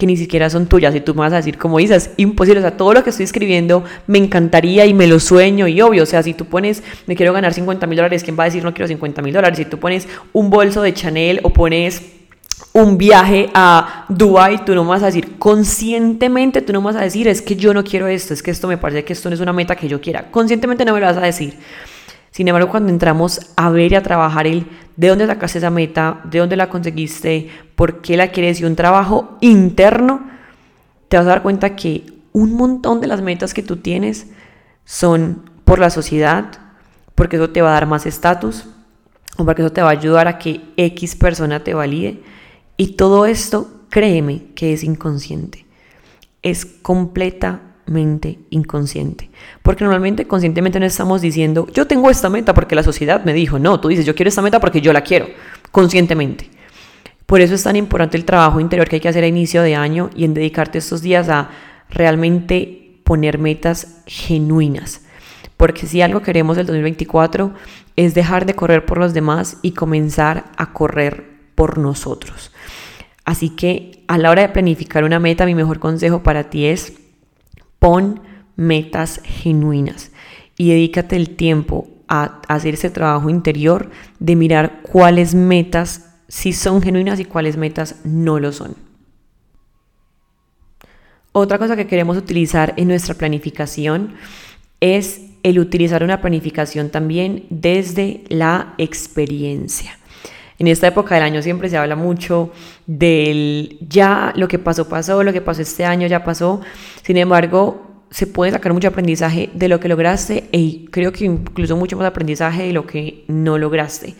que 0.00 0.06
ni 0.06 0.16
siquiera 0.16 0.50
son 0.50 0.66
tuyas. 0.66 0.92
Y 0.96 1.00
tú 1.00 1.14
me 1.14 1.20
vas 1.20 1.32
a 1.32 1.36
decir, 1.36 1.56
como 1.56 1.78
dices, 1.78 2.10
imposible. 2.16 2.58
O 2.58 2.62
sea, 2.62 2.76
todo 2.76 2.92
lo 2.92 3.04
que 3.04 3.10
estoy 3.10 3.22
escribiendo 3.22 3.84
me 4.08 4.18
encantaría 4.18 4.84
y 4.86 4.94
me 4.94 5.06
lo 5.06 5.20
sueño. 5.20 5.68
Y 5.68 5.80
obvio, 5.80 6.02
o 6.02 6.06
sea, 6.06 6.24
si 6.24 6.34
tú 6.34 6.46
pones, 6.46 6.82
me 7.06 7.14
quiero 7.14 7.32
ganar 7.32 7.54
50 7.54 7.86
mil 7.86 7.96
dólares, 7.96 8.24
¿quién 8.24 8.36
va 8.36 8.42
a 8.42 8.46
decir 8.46 8.64
no 8.64 8.74
quiero 8.74 8.88
50 8.88 9.22
mil 9.22 9.32
dólares? 9.32 9.58
Si 9.58 9.64
tú 9.66 9.78
pones 9.78 10.08
un 10.32 10.50
bolso 10.50 10.82
de 10.82 10.92
Chanel 10.92 11.38
o 11.44 11.50
pones 11.50 12.02
un 12.72 12.98
viaje 12.98 13.50
a 13.54 14.06
Dubai, 14.08 14.64
tú 14.64 14.74
no 14.74 14.84
vas 14.84 15.02
a 15.02 15.06
decir 15.06 15.38
conscientemente, 15.38 16.62
tú 16.62 16.72
no 16.72 16.82
vas 16.82 16.96
a 16.96 17.00
decir 17.00 17.28
es 17.28 17.42
que 17.42 17.56
yo 17.56 17.74
no 17.74 17.84
quiero 17.84 18.06
esto, 18.06 18.34
es 18.34 18.42
que 18.42 18.50
esto 18.50 18.68
me 18.68 18.78
parece 18.78 19.04
que 19.04 19.12
esto 19.12 19.28
no 19.28 19.34
es 19.34 19.40
una 19.40 19.52
meta 19.52 19.76
que 19.76 19.88
yo 19.88 20.00
quiera. 20.00 20.30
Conscientemente 20.30 20.84
no 20.84 20.94
me 20.94 21.00
lo 21.00 21.06
vas 21.06 21.16
a 21.16 21.22
decir. 21.22 21.54
Sin 22.30 22.46
embargo, 22.48 22.70
cuando 22.70 22.92
entramos 22.92 23.40
a 23.56 23.70
ver 23.70 23.92
y 23.92 23.96
a 23.96 24.02
trabajar 24.02 24.46
el 24.46 24.66
de 24.96 25.08
dónde 25.08 25.26
sacaste 25.26 25.58
esa 25.58 25.70
meta, 25.70 26.20
de 26.24 26.38
dónde 26.38 26.56
la 26.56 26.68
conseguiste, 26.68 27.50
por 27.74 28.00
qué 28.02 28.16
la 28.16 28.28
quieres 28.28 28.60
y 28.60 28.64
un 28.64 28.76
trabajo 28.76 29.36
interno, 29.40 30.28
te 31.08 31.16
vas 31.16 31.26
a 31.26 31.30
dar 31.30 31.42
cuenta 31.42 31.74
que 31.74 32.04
un 32.32 32.54
montón 32.54 33.00
de 33.00 33.08
las 33.08 33.20
metas 33.20 33.52
que 33.52 33.62
tú 33.62 33.76
tienes 33.78 34.28
son 34.84 35.50
por 35.64 35.78
la 35.78 35.90
sociedad, 35.90 36.52
porque 37.14 37.36
eso 37.36 37.50
te 37.50 37.62
va 37.62 37.70
a 37.70 37.74
dar 37.74 37.86
más 37.86 38.06
estatus, 38.06 38.66
o 39.36 39.44
porque 39.44 39.62
eso 39.62 39.72
te 39.72 39.82
va 39.82 39.88
a 39.88 39.92
ayudar 39.92 40.28
a 40.28 40.38
que 40.38 40.60
X 40.76 41.16
persona 41.16 41.64
te 41.64 41.74
valide 41.74 42.22
y 42.76 42.94
todo 42.96 43.26
esto, 43.26 43.68
créeme 43.90 44.54
que 44.54 44.72
es 44.72 44.84
inconsciente. 44.84 45.66
Es 46.42 46.64
inconsciente. 47.98 49.30
Porque 49.62 49.84
normalmente 49.84 50.26
conscientemente 50.26 50.78
no 50.78 50.86
estamos 50.86 51.20
diciendo, 51.20 51.66
yo 51.72 51.86
tengo 51.86 52.10
esta 52.10 52.30
meta 52.30 52.54
porque 52.54 52.74
la 52.74 52.82
sociedad 52.82 53.24
me 53.24 53.32
dijo, 53.32 53.58
no, 53.58 53.80
tú 53.80 53.88
dices, 53.88 54.06
yo 54.06 54.14
quiero 54.14 54.28
esta 54.28 54.42
meta 54.42 54.60
porque 54.60 54.80
yo 54.80 54.92
la 54.92 55.02
quiero, 55.02 55.26
conscientemente. 55.72 56.50
Por 57.26 57.40
eso 57.40 57.54
es 57.54 57.62
tan 57.62 57.76
importante 57.76 58.16
el 58.16 58.24
trabajo 58.24 58.60
interior 58.60 58.88
que 58.88 58.96
hay 58.96 59.00
que 59.00 59.08
hacer 59.08 59.24
a 59.24 59.28
inicio 59.28 59.62
de 59.62 59.76
año 59.76 60.10
y 60.14 60.24
en 60.24 60.34
dedicarte 60.34 60.78
estos 60.78 61.02
días 61.02 61.28
a 61.28 61.50
realmente 61.88 63.00
poner 63.04 63.38
metas 63.38 64.02
genuinas. 64.06 65.02
Porque 65.56 65.86
si 65.86 66.00
algo 66.00 66.22
queremos 66.22 66.56
del 66.56 66.66
2024 66.66 67.52
es 67.96 68.14
dejar 68.14 68.46
de 68.46 68.54
correr 68.54 68.86
por 68.86 68.98
los 68.98 69.14
demás 69.14 69.58
y 69.62 69.72
comenzar 69.72 70.44
a 70.56 70.72
correr 70.72 71.24
por 71.54 71.78
nosotros. 71.78 72.50
Así 73.24 73.50
que 73.50 74.04
a 74.08 74.18
la 74.18 74.30
hora 74.30 74.42
de 74.42 74.48
planificar 74.48 75.04
una 75.04 75.20
meta, 75.20 75.46
mi 75.46 75.54
mejor 75.54 75.78
consejo 75.78 76.22
para 76.22 76.50
ti 76.50 76.66
es 76.66 76.99
pon 77.80 78.20
metas 78.54 79.20
genuinas 79.24 80.12
y 80.56 80.68
dedícate 80.68 81.16
el 81.16 81.34
tiempo 81.34 81.88
a 82.06 82.40
hacer 82.46 82.74
ese 82.74 82.90
trabajo 82.90 83.30
interior 83.30 83.90
de 84.20 84.36
mirar 84.36 84.82
cuáles 84.82 85.34
metas 85.34 86.10
sí 86.28 86.52
son 86.52 86.82
genuinas 86.82 87.18
y 87.18 87.24
cuáles 87.24 87.56
metas 87.56 87.96
no 88.04 88.38
lo 88.38 88.52
son. 88.52 88.76
Otra 91.32 91.58
cosa 91.58 91.76
que 91.76 91.86
queremos 91.86 92.16
utilizar 92.16 92.74
en 92.76 92.88
nuestra 92.88 93.14
planificación 93.14 94.14
es 94.80 95.22
el 95.42 95.58
utilizar 95.58 96.02
una 96.02 96.20
planificación 96.20 96.90
también 96.90 97.46
desde 97.50 98.24
la 98.28 98.74
experiencia. 98.78 99.99
En 100.60 100.68
esta 100.68 100.86
época 100.88 101.14
del 101.14 101.24
año 101.24 101.40
siempre 101.40 101.70
se 101.70 101.78
habla 101.78 101.96
mucho 101.96 102.52
del 102.86 103.78
ya 103.80 104.34
lo 104.36 104.46
que 104.46 104.58
pasó, 104.58 104.90
pasó, 104.90 105.22
lo 105.22 105.32
que 105.32 105.40
pasó 105.40 105.62
este 105.62 105.86
año 105.86 106.06
ya 106.06 106.22
pasó. 106.22 106.60
Sin 107.02 107.16
embargo, 107.16 108.04
se 108.10 108.26
puede 108.26 108.52
sacar 108.52 108.74
mucho 108.74 108.88
aprendizaje 108.88 109.48
de 109.54 109.68
lo 109.68 109.80
que 109.80 109.88
lograste 109.88 110.50
y 110.52 110.84
creo 110.90 111.12
que 111.12 111.24
incluso 111.24 111.78
mucho 111.78 111.96
más 111.96 112.06
aprendizaje 112.06 112.64
de 112.64 112.74
lo 112.74 112.86
que 112.86 113.24
no 113.26 113.56
lograste. 113.56 114.16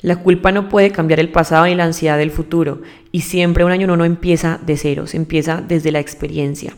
La 0.00 0.16
culpa 0.16 0.50
no 0.50 0.68
puede 0.68 0.90
cambiar 0.90 1.20
el 1.20 1.28
pasado 1.28 1.64
ni 1.66 1.76
la 1.76 1.84
ansiedad 1.84 2.18
del 2.18 2.32
futuro. 2.32 2.82
Y 3.12 3.20
siempre 3.20 3.64
un 3.64 3.70
año 3.70 3.86
no 3.86 4.04
empieza 4.04 4.58
de 4.66 4.76
cero, 4.76 5.06
se 5.06 5.16
empieza 5.16 5.62
desde 5.62 5.92
la 5.92 6.00
experiencia. 6.00 6.74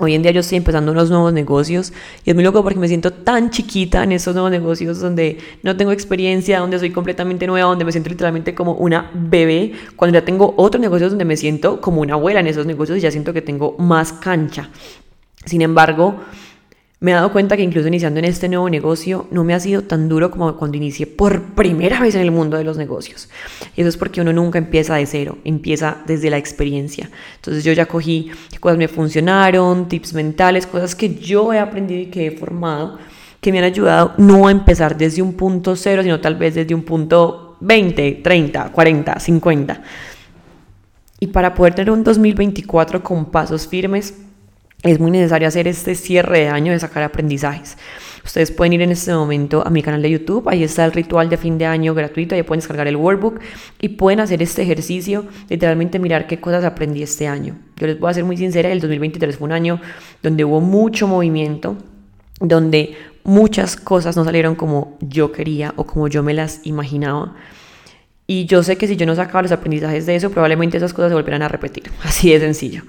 Hoy 0.00 0.14
en 0.14 0.22
día 0.22 0.30
yo 0.30 0.40
estoy 0.40 0.58
empezando 0.58 0.92
unos 0.92 1.10
nuevos 1.10 1.32
negocios 1.32 1.92
y 2.24 2.30
es 2.30 2.36
muy 2.36 2.44
loco 2.44 2.62
porque 2.62 2.78
me 2.78 2.86
siento 2.86 3.12
tan 3.12 3.50
chiquita 3.50 4.04
en 4.04 4.12
esos 4.12 4.32
nuevos 4.32 4.52
negocios 4.52 5.00
donde 5.00 5.38
no 5.64 5.76
tengo 5.76 5.90
experiencia, 5.90 6.60
donde 6.60 6.78
soy 6.78 6.90
completamente 6.90 7.48
nueva, 7.48 7.68
donde 7.68 7.84
me 7.84 7.90
siento 7.90 8.08
literalmente 8.08 8.54
como 8.54 8.74
una 8.74 9.10
bebé, 9.12 9.72
cuando 9.96 10.16
ya 10.16 10.24
tengo 10.24 10.54
otros 10.56 10.80
negocios 10.80 11.10
donde 11.10 11.24
me 11.24 11.36
siento 11.36 11.80
como 11.80 12.00
una 12.00 12.14
abuela 12.14 12.38
en 12.38 12.46
esos 12.46 12.64
negocios 12.64 12.98
y 12.98 13.00
ya 13.00 13.10
siento 13.10 13.32
que 13.32 13.42
tengo 13.42 13.74
más 13.78 14.12
cancha. 14.12 14.70
Sin 15.44 15.62
embargo, 15.62 16.20
me 17.00 17.12
he 17.12 17.14
dado 17.14 17.30
cuenta 17.32 17.56
que 17.56 17.62
incluso 17.62 17.86
iniciando 17.86 18.18
en 18.18 18.24
este 18.24 18.48
nuevo 18.48 18.68
negocio 18.68 19.28
no 19.30 19.44
me 19.44 19.54
ha 19.54 19.60
sido 19.60 19.82
tan 19.82 20.08
duro 20.08 20.32
como 20.32 20.56
cuando 20.56 20.76
inicié 20.76 21.06
por 21.06 21.54
primera 21.54 22.00
vez 22.00 22.16
en 22.16 22.22
el 22.22 22.32
mundo 22.32 22.56
de 22.56 22.64
los 22.64 22.76
negocios. 22.76 23.28
Y 23.76 23.82
eso 23.82 23.88
es 23.88 23.96
porque 23.96 24.20
uno 24.20 24.32
nunca 24.32 24.58
empieza 24.58 24.96
de 24.96 25.06
cero, 25.06 25.38
empieza 25.44 25.98
desde 26.06 26.28
la 26.28 26.38
experiencia. 26.38 27.08
Entonces 27.36 27.62
yo 27.62 27.72
ya 27.72 27.86
cogí 27.86 28.32
qué 28.50 28.58
cosas 28.58 28.78
me 28.78 28.88
funcionaron, 28.88 29.88
tips 29.88 30.12
mentales, 30.14 30.66
cosas 30.66 30.96
que 30.96 31.14
yo 31.14 31.52
he 31.52 31.60
aprendido 31.60 32.00
y 32.00 32.06
que 32.06 32.26
he 32.26 32.30
formado, 32.32 32.98
que 33.40 33.52
me 33.52 33.58
han 33.58 33.64
ayudado 33.64 34.14
no 34.16 34.48
a 34.48 34.50
empezar 34.50 34.96
desde 34.96 35.22
un 35.22 35.34
punto 35.34 35.76
cero, 35.76 36.02
sino 36.02 36.20
tal 36.20 36.34
vez 36.34 36.56
desde 36.56 36.74
un 36.74 36.82
punto 36.82 37.56
20, 37.60 38.20
30, 38.24 38.72
40, 38.72 39.20
50. 39.20 39.82
Y 41.20 41.28
para 41.28 41.54
poder 41.54 41.74
tener 41.74 41.92
un 41.92 42.02
2024 42.02 43.04
con 43.04 43.26
pasos 43.26 43.68
firmes, 43.68 44.14
es 44.82 45.00
muy 45.00 45.10
necesario 45.10 45.48
hacer 45.48 45.66
este 45.66 45.94
cierre 45.94 46.40
de 46.40 46.48
año 46.48 46.72
de 46.72 46.78
sacar 46.78 47.02
aprendizajes. 47.02 47.76
Ustedes 48.24 48.52
pueden 48.52 48.74
ir 48.74 48.82
en 48.82 48.92
este 48.92 49.12
momento 49.12 49.66
a 49.66 49.70
mi 49.70 49.82
canal 49.82 50.02
de 50.02 50.10
YouTube, 50.10 50.48
ahí 50.48 50.62
está 50.62 50.84
el 50.84 50.92
ritual 50.92 51.28
de 51.28 51.36
fin 51.36 51.58
de 51.58 51.66
año 51.66 51.94
gratuito, 51.94 52.34
ahí 52.34 52.42
pueden 52.42 52.60
descargar 52.60 52.86
el 52.86 52.96
workbook 52.96 53.40
y 53.80 53.88
pueden 53.90 54.20
hacer 54.20 54.42
este 54.42 54.62
ejercicio, 54.62 55.26
literalmente 55.48 55.98
mirar 55.98 56.26
qué 56.26 56.38
cosas 56.38 56.64
aprendí 56.64 57.02
este 57.02 57.26
año. 57.26 57.56
Yo 57.76 57.86
les 57.86 57.98
voy 57.98 58.10
a 58.10 58.14
ser 58.14 58.24
muy 58.24 58.36
sincera, 58.36 58.70
el 58.70 58.80
2023 58.80 59.36
fue 59.36 59.46
un 59.46 59.52
año 59.52 59.80
donde 60.22 60.44
hubo 60.44 60.60
mucho 60.60 61.08
movimiento, 61.08 61.76
donde 62.38 62.96
muchas 63.24 63.76
cosas 63.76 64.16
no 64.16 64.24
salieron 64.24 64.54
como 64.54 64.96
yo 65.00 65.32
quería 65.32 65.72
o 65.76 65.84
como 65.84 66.08
yo 66.08 66.22
me 66.22 66.34
las 66.34 66.60
imaginaba. 66.64 67.34
Y 68.26 68.44
yo 68.44 68.62
sé 68.62 68.76
que 68.76 68.86
si 68.86 68.96
yo 68.96 69.06
no 69.06 69.14
sacaba 69.16 69.42
los 69.42 69.52
aprendizajes 69.52 70.04
de 70.04 70.14
eso, 70.14 70.30
probablemente 70.30 70.76
esas 70.76 70.92
cosas 70.92 71.10
se 71.10 71.14
volverán 71.14 71.42
a 71.42 71.48
repetir. 71.48 71.90
Así 72.04 72.30
de 72.30 72.40
sencillo. 72.40 72.82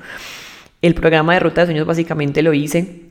El 0.82 0.96
programa 0.96 1.34
de 1.34 1.42
ruta 1.42 1.62
de 1.62 1.68
sueños 1.68 1.86
básicamente 1.86 2.42
lo 2.42 2.54
hice 2.54 3.10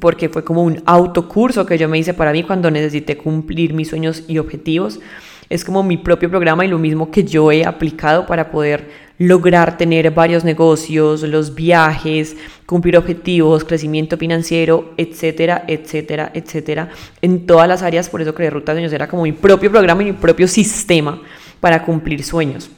porque 0.00 0.28
fue 0.28 0.44
como 0.44 0.62
un 0.62 0.82
autocurso 0.86 1.66
que 1.66 1.78
yo 1.78 1.88
me 1.88 1.98
hice 1.98 2.14
para 2.14 2.32
mí 2.32 2.44
cuando 2.44 2.70
necesité 2.70 3.16
cumplir 3.16 3.72
mis 3.72 3.88
sueños 3.88 4.22
y 4.28 4.38
objetivos. 4.38 5.00
Es 5.48 5.64
como 5.64 5.82
mi 5.82 5.96
propio 5.96 6.28
programa 6.28 6.64
y 6.64 6.68
lo 6.68 6.78
mismo 6.78 7.10
que 7.10 7.24
yo 7.24 7.50
he 7.50 7.64
aplicado 7.64 8.26
para 8.26 8.50
poder 8.50 8.90
lograr 9.18 9.76
tener 9.78 10.10
varios 10.12 10.44
negocios, 10.44 11.22
los 11.22 11.54
viajes, 11.54 12.36
cumplir 12.66 12.96
objetivos, 12.96 13.64
crecimiento 13.64 14.16
financiero, 14.16 14.92
etcétera, 14.96 15.64
etcétera, 15.66 16.30
etcétera, 16.34 16.90
en 17.22 17.46
todas 17.46 17.66
las 17.66 17.82
áreas. 17.82 18.08
Por 18.08 18.20
eso 18.20 18.34
creé 18.34 18.50
Ruta 18.50 18.72
de 18.72 18.76
Sueños, 18.76 18.92
era 18.92 19.08
como 19.08 19.24
mi 19.24 19.32
propio 19.32 19.70
programa 19.70 20.02
y 20.02 20.06
mi 20.06 20.12
propio 20.12 20.46
sistema 20.46 21.20
para 21.60 21.82
cumplir 21.82 22.22
sueños. 22.22 22.70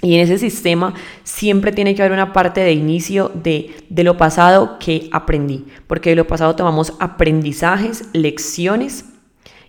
Y 0.00 0.14
en 0.14 0.20
ese 0.20 0.38
sistema 0.38 0.94
siempre 1.24 1.72
tiene 1.72 1.94
que 1.94 2.02
haber 2.02 2.12
una 2.12 2.32
parte 2.32 2.60
de 2.60 2.72
inicio 2.72 3.32
de, 3.34 3.74
de, 3.88 4.04
lo 4.04 4.16
pasado 4.16 4.78
que 4.78 5.08
aprendí, 5.12 5.66
porque 5.88 6.10
de 6.10 6.16
lo 6.16 6.26
pasado 6.26 6.54
tomamos 6.54 6.92
aprendizajes, 7.00 8.04
lecciones 8.12 9.06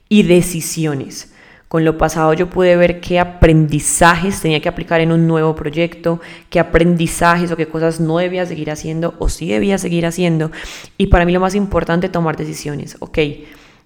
y 0.08 0.24
decisiones. 0.24 1.34
Con 1.68 1.86
lo 1.86 2.00
pasado 2.00 2.34
yo 2.34 2.50
pude 2.50 2.76
ver 2.76 3.00
qué 3.00 3.20
aprendizajes 3.20 4.42
tenía 4.42 4.60
que 4.60 4.70
aplicar 4.70 5.02
en 5.02 5.12
un 5.12 5.28
nuevo 5.28 5.56
proyecto, 5.56 6.20
qué 6.50 6.60
aprendizajes 6.60 7.52
o 7.52 7.56
qué 7.56 7.68
cosas 7.68 8.00
no 8.00 8.18
debía 8.18 8.46
seguir 8.46 8.72
haciendo 8.72 9.14
o 9.20 9.30
sí 9.30 9.48
debía 9.48 9.78
seguir 9.78 10.08
haciendo. 10.08 10.52
Y 10.98 11.08
para 11.08 11.26
mí 11.26 11.32
lo 11.32 11.40
más 11.40 11.54
importante, 11.54 12.10
tomar 12.10 12.38
decisiones. 12.38 12.98
Ok, 13.00 13.20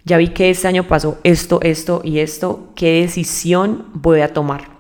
ya 0.06 0.18
vi 0.18 0.30
que 0.30 0.50
este 0.50 0.68
año 0.70 0.88
pasó 0.88 1.20
esto, 1.24 1.60
esto 1.62 2.02
y 2.06 2.20
esto, 2.20 2.70
¿qué 2.76 3.02
decisión 3.02 3.86
voy 3.94 4.22
a 4.22 4.34
tomar? 4.34 4.73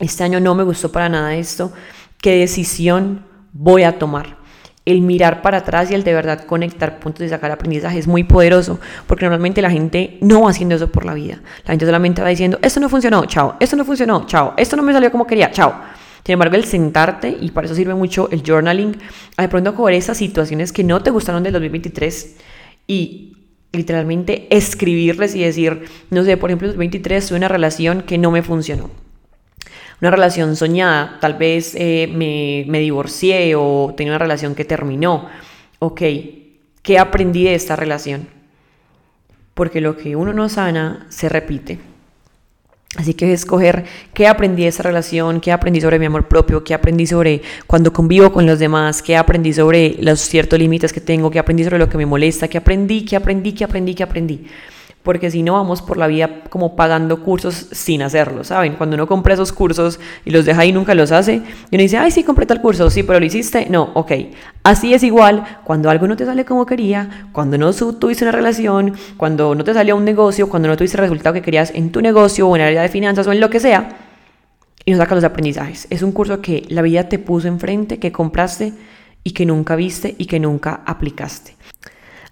Este 0.00 0.24
año 0.24 0.40
no 0.40 0.54
me 0.54 0.62
gustó 0.62 0.92
para 0.92 1.08
nada 1.08 1.34
esto. 1.34 1.72
¿Qué 2.20 2.38
decisión 2.38 3.24
voy 3.52 3.82
a 3.84 3.98
tomar? 3.98 4.36
El 4.84 5.00
mirar 5.00 5.40
para 5.40 5.58
atrás 5.58 5.90
y 5.90 5.94
el 5.94 6.04
de 6.04 6.12
verdad 6.12 6.44
conectar 6.44 7.00
puntos 7.00 7.24
y 7.24 7.28
sacar 7.30 7.50
aprendizaje 7.50 7.98
es 7.98 8.06
muy 8.06 8.22
poderoso, 8.22 8.78
porque 9.06 9.24
normalmente 9.24 9.62
la 9.62 9.70
gente 9.70 10.18
no 10.20 10.42
va 10.42 10.50
haciendo 10.50 10.74
eso 10.74 10.92
por 10.92 11.06
la 11.06 11.14
vida. 11.14 11.40
La 11.64 11.72
gente 11.72 11.86
solamente 11.86 12.20
va 12.20 12.28
diciendo, 12.28 12.58
esto 12.62 12.78
no 12.78 12.88
funcionó, 12.90 13.24
chao, 13.24 13.56
esto 13.58 13.74
no 13.74 13.84
funcionó, 13.84 14.26
chao, 14.26 14.52
esto 14.58 14.76
no 14.76 14.82
me 14.82 14.92
salió 14.92 15.10
como 15.10 15.26
quería, 15.26 15.50
chao. 15.50 15.74
Sin 16.24 16.34
embargo, 16.34 16.56
el 16.56 16.64
sentarte, 16.64 17.34
y 17.40 17.50
para 17.50 17.66
eso 17.66 17.74
sirve 17.74 17.94
mucho 17.94 18.28
el 18.30 18.42
journaling, 18.46 18.98
a 19.38 19.42
de 19.42 19.48
pronto 19.48 19.74
coger 19.74 19.94
esas 19.94 20.18
situaciones 20.18 20.72
que 20.72 20.84
no 20.84 21.02
te 21.02 21.10
gustaron 21.10 21.42
del 21.42 21.54
2023 21.54 22.36
y 22.86 23.36
literalmente 23.72 24.46
escribirles 24.54 25.34
y 25.34 25.42
decir, 25.42 25.84
no 26.10 26.22
sé, 26.22 26.36
por 26.36 26.50
ejemplo, 26.50 26.66
en 26.68 26.72
2023 26.72 27.28
tuve 27.28 27.38
una 27.38 27.48
relación 27.48 28.02
que 28.02 28.18
no 28.18 28.30
me 28.30 28.42
funcionó 28.42 29.05
una 30.00 30.10
relación 30.10 30.56
soñada, 30.56 31.18
tal 31.20 31.34
vez 31.34 31.74
eh, 31.74 32.08
me, 32.12 32.64
me 32.68 32.80
divorcié 32.80 33.54
o 33.56 33.94
tenía 33.96 34.12
una 34.12 34.18
relación 34.18 34.54
que 34.54 34.64
terminó. 34.64 35.28
Ok, 35.78 36.02
¿qué 36.82 36.98
aprendí 36.98 37.44
de 37.44 37.54
esta 37.54 37.76
relación? 37.76 38.28
Porque 39.54 39.80
lo 39.80 39.96
que 39.96 40.16
uno 40.16 40.32
no 40.32 40.48
sana 40.48 41.06
se 41.08 41.28
repite. 41.28 41.78
Así 42.96 43.14
que 43.14 43.32
escoger 43.32 43.84
qué 44.14 44.26
aprendí 44.26 44.62
de 44.62 44.68
esa 44.68 44.82
relación, 44.82 45.40
qué 45.40 45.52
aprendí 45.52 45.80
sobre 45.80 45.98
mi 45.98 46.06
amor 46.06 46.28
propio, 46.28 46.64
qué 46.64 46.72
aprendí 46.72 47.06
sobre 47.06 47.42
cuando 47.66 47.92
convivo 47.92 48.32
con 48.32 48.46
los 48.46 48.58
demás, 48.58 49.02
qué 49.02 49.16
aprendí 49.16 49.52
sobre 49.52 49.96
los 50.00 50.20
ciertos 50.20 50.58
límites 50.58 50.92
que 50.92 51.00
tengo, 51.00 51.30
qué 51.30 51.38
aprendí 51.38 51.64
sobre 51.64 51.78
lo 51.78 51.88
que 51.88 51.98
me 51.98 52.06
molesta, 52.06 52.48
qué 52.48 52.58
aprendí, 52.58 53.04
qué 53.04 53.16
aprendí, 53.16 53.52
qué 53.52 53.64
aprendí, 53.64 53.94
qué 53.94 54.02
aprendí 54.02 54.46
porque 55.06 55.30
si 55.30 55.44
no 55.44 55.52
vamos 55.52 55.82
por 55.82 55.98
la 55.98 56.08
vida 56.08 56.42
como 56.50 56.74
pagando 56.74 57.22
cursos 57.22 57.68
sin 57.70 58.02
hacerlo, 58.02 58.42
¿saben? 58.42 58.74
Cuando 58.74 58.96
uno 58.96 59.06
compra 59.06 59.34
esos 59.34 59.52
cursos 59.52 60.00
y 60.24 60.30
los 60.30 60.44
deja 60.44 60.64
y 60.64 60.72
nunca 60.72 60.96
los 60.96 61.12
hace, 61.12 61.34
y 61.70 61.76
uno 61.76 61.82
dice, 61.82 61.96
ay, 61.96 62.10
sí, 62.10 62.24
compré 62.24 62.44
tal 62.44 62.60
curso, 62.60 62.90
sí, 62.90 63.04
pero 63.04 63.20
lo 63.20 63.24
hiciste, 63.24 63.68
no, 63.70 63.92
ok. 63.94 64.10
Así 64.64 64.94
es 64.94 65.04
igual 65.04 65.60
cuando 65.62 65.90
algo 65.90 66.08
no 66.08 66.16
te 66.16 66.26
sale 66.26 66.44
como 66.44 66.66
quería, 66.66 67.28
cuando 67.30 67.56
no 67.56 67.72
tuviste 67.72 68.24
una 68.24 68.32
relación, 68.32 68.94
cuando 69.16 69.54
no 69.54 69.62
te 69.62 69.74
salió 69.74 69.94
un 69.94 70.04
negocio, 70.04 70.48
cuando 70.48 70.66
no 70.66 70.76
tuviste 70.76 70.96
el 70.96 71.02
resultado 71.02 71.34
que 71.34 71.42
querías 71.42 71.70
en 71.72 71.92
tu 71.92 72.02
negocio 72.02 72.48
o 72.48 72.56
en 72.56 72.62
el 72.62 72.68
área 72.70 72.82
de 72.82 72.88
finanzas 72.88 73.28
o 73.28 73.32
en 73.32 73.38
lo 73.38 73.48
que 73.48 73.60
sea, 73.60 73.90
y 74.84 74.90
no 74.90 74.96
sacas 74.96 75.18
los 75.18 75.24
aprendizajes. 75.24 75.86
Es 75.88 76.02
un 76.02 76.10
curso 76.10 76.42
que 76.42 76.64
la 76.68 76.82
vida 76.82 77.08
te 77.08 77.20
puso 77.20 77.46
enfrente, 77.46 78.00
que 78.00 78.10
compraste 78.10 78.72
y 79.22 79.30
que 79.30 79.46
nunca 79.46 79.76
viste 79.76 80.16
y 80.18 80.26
que 80.26 80.40
nunca 80.40 80.82
aplicaste. 80.84 81.55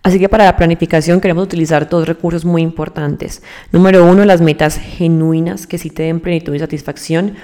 Así 0.04 0.18
que 0.18 0.28
para 0.28 0.44
la 0.44 0.56
planificación 0.56 1.18
queremos 1.18 1.44
utilizar 1.44 1.88
dos 1.88 2.06
recursos 2.06 2.44
muy 2.44 2.61
importantes. 2.61 3.42
Número 3.73 4.04
uno, 4.04 4.26
las 4.26 4.42
metas 4.42 4.76
genuinas 4.76 5.66
que 5.66 5.78
sí 5.78 5.88
te 5.88 6.02
den 6.02 6.20
plenitud 6.20 6.54
y 6.54 6.58
satisfacción. 6.58 7.37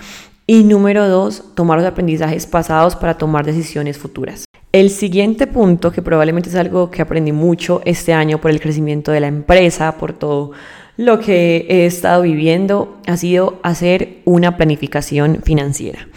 Y 0.46 0.64
número 0.64 1.08
dos, 1.08 1.42
tomar 1.54 1.78
los 1.78 1.86
aprendizajes 1.86 2.46
pasados 2.46 2.96
para 2.96 3.16
tomar 3.16 3.46
decisiones 3.46 3.96
futuras. 3.96 4.44
El 4.72 4.90
siguiente 4.90 5.46
punto, 5.46 5.90
que 5.90 6.02
probablemente 6.02 6.50
es 6.50 6.54
algo 6.54 6.90
que 6.90 7.00
aprendí 7.00 7.32
mucho 7.32 7.80
este 7.86 8.12
año 8.12 8.42
por 8.42 8.50
el 8.50 8.60
crecimiento 8.60 9.10
de 9.10 9.20
la 9.20 9.28
empresa, 9.28 9.96
por 9.96 10.12
todo 10.12 10.52
lo 10.98 11.18
que 11.18 11.64
he 11.66 11.86
estado 11.86 12.22
viviendo, 12.22 12.98
ha 13.06 13.16
sido 13.16 13.58
hacer 13.62 14.18
una 14.26 14.58
planificación 14.58 15.40
financiera. 15.42 16.08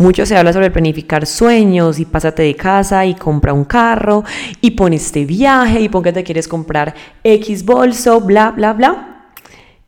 Mucho 0.00 0.24
se 0.24 0.34
habla 0.34 0.54
sobre 0.54 0.70
planificar 0.70 1.26
sueños 1.26 1.98
y 1.98 2.06
pásate 2.06 2.42
de 2.42 2.56
casa 2.56 3.04
y 3.04 3.14
compra 3.14 3.52
un 3.52 3.66
carro 3.66 4.24
y 4.62 4.70
pon 4.70 4.94
este 4.94 5.26
viaje 5.26 5.78
y 5.78 5.90
pon 5.90 6.02
que 6.02 6.10
te 6.10 6.24
quieres 6.24 6.48
comprar 6.48 6.94
X 7.22 7.66
bolso, 7.66 8.18
bla, 8.22 8.50
bla, 8.50 8.72
bla. 8.72 9.26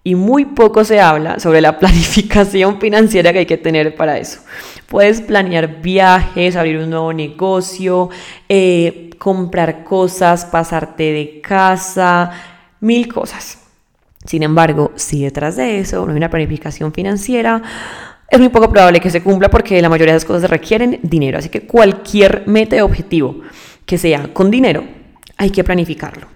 Y 0.04 0.14
muy 0.14 0.45
poco 0.45 0.85
se 0.85 1.00
habla 1.00 1.40
sobre 1.40 1.62
la 1.62 1.78
planificación 1.81 2.78
financiera 2.78 3.33
que 3.33 3.38
hay 3.38 3.47
que 3.47 3.57
tener 3.57 3.97
para 3.97 4.19
eso. 4.19 4.40
Puedes 4.87 5.23
planear 5.23 5.81
viajes, 5.81 6.57
abrir 6.57 6.76
un 6.76 6.90
nuevo 6.90 7.14
negocio, 7.14 8.11
eh, 8.50 9.09
comprar 9.19 9.83
cosas, 9.83 10.45
pasarte 10.45 11.04
de 11.04 11.40
casa, 11.40 12.33
mil 12.81 13.11
cosas. 13.11 13.61
Sin 14.26 14.42
embargo, 14.42 14.92
si 14.95 15.25
detrás 15.25 15.57
de 15.57 15.78
eso 15.78 16.04
no 16.04 16.12
hay 16.12 16.19
una 16.19 16.28
planificación 16.28 16.92
financiera, 16.92 17.62
es 18.32 18.40
muy 18.40 18.48
poco 18.48 18.70
probable 18.70 18.98
que 18.98 19.10
se 19.10 19.22
cumpla 19.22 19.50
porque 19.50 19.80
la 19.82 19.90
mayoría 19.90 20.14
de 20.14 20.16
las 20.16 20.24
cosas 20.24 20.48
requieren 20.48 20.98
dinero. 21.02 21.36
Así 21.36 21.50
que 21.50 21.66
cualquier 21.66 22.44
meta 22.46 22.82
objetivo 22.82 23.36
que 23.84 23.98
sea 23.98 24.32
con 24.32 24.50
dinero, 24.50 24.84
hay 25.36 25.50
que 25.50 25.62
planificarlo. 25.62 26.26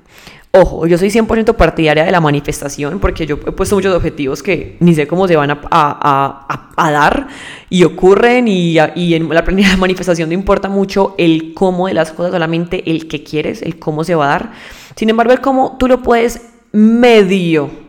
Ojo, 0.52 0.86
yo 0.86 0.98
soy 0.98 1.08
100% 1.08 1.54
partidaria 1.54 2.04
de 2.04 2.12
la 2.12 2.20
manifestación 2.20 3.00
porque 3.00 3.26
yo 3.26 3.36
he 3.46 3.52
puesto 3.52 3.76
muchos 3.76 3.94
objetivos 3.94 4.42
que 4.42 4.76
ni 4.80 4.94
sé 4.94 5.06
cómo 5.06 5.26
se 5.26 5.36
van 5.36 5.58
a, 5.70 6.68
dar 6.76 7.28
y 7.70 7.84
ocurren 7.84 8.46
y, 8.46 8.78
en 8.78 9.28
la 9.30 9.76
manifestación 9.78 10.28
no 10.28 10.34
importa 10.34 10.68
mucho 10.68 11.14
el 11.16 11.54
cómo 11.54 11.88
de 11.88 11.94
las 11.94 12.12
cosas, 12.12 12.32
solamente 12.32 12.90
el 12.90 13.08
que 13.08 13.24
quieres, 13.24 13.62
el 13.62 13.78
cómo 13.78 14.04
se 14.04 14.14
va 14.14 14.26
a 14.26 14.28
dar. 14.28 14.52
Sin 14.96 15.08
embargo, 15.08 15.32
el 15.32 15.40
cómo 15.40 15.76
tú 15.78 15.88
lo 15.88 16.02
puedes 16.02 16.42
medio 16.72 17.86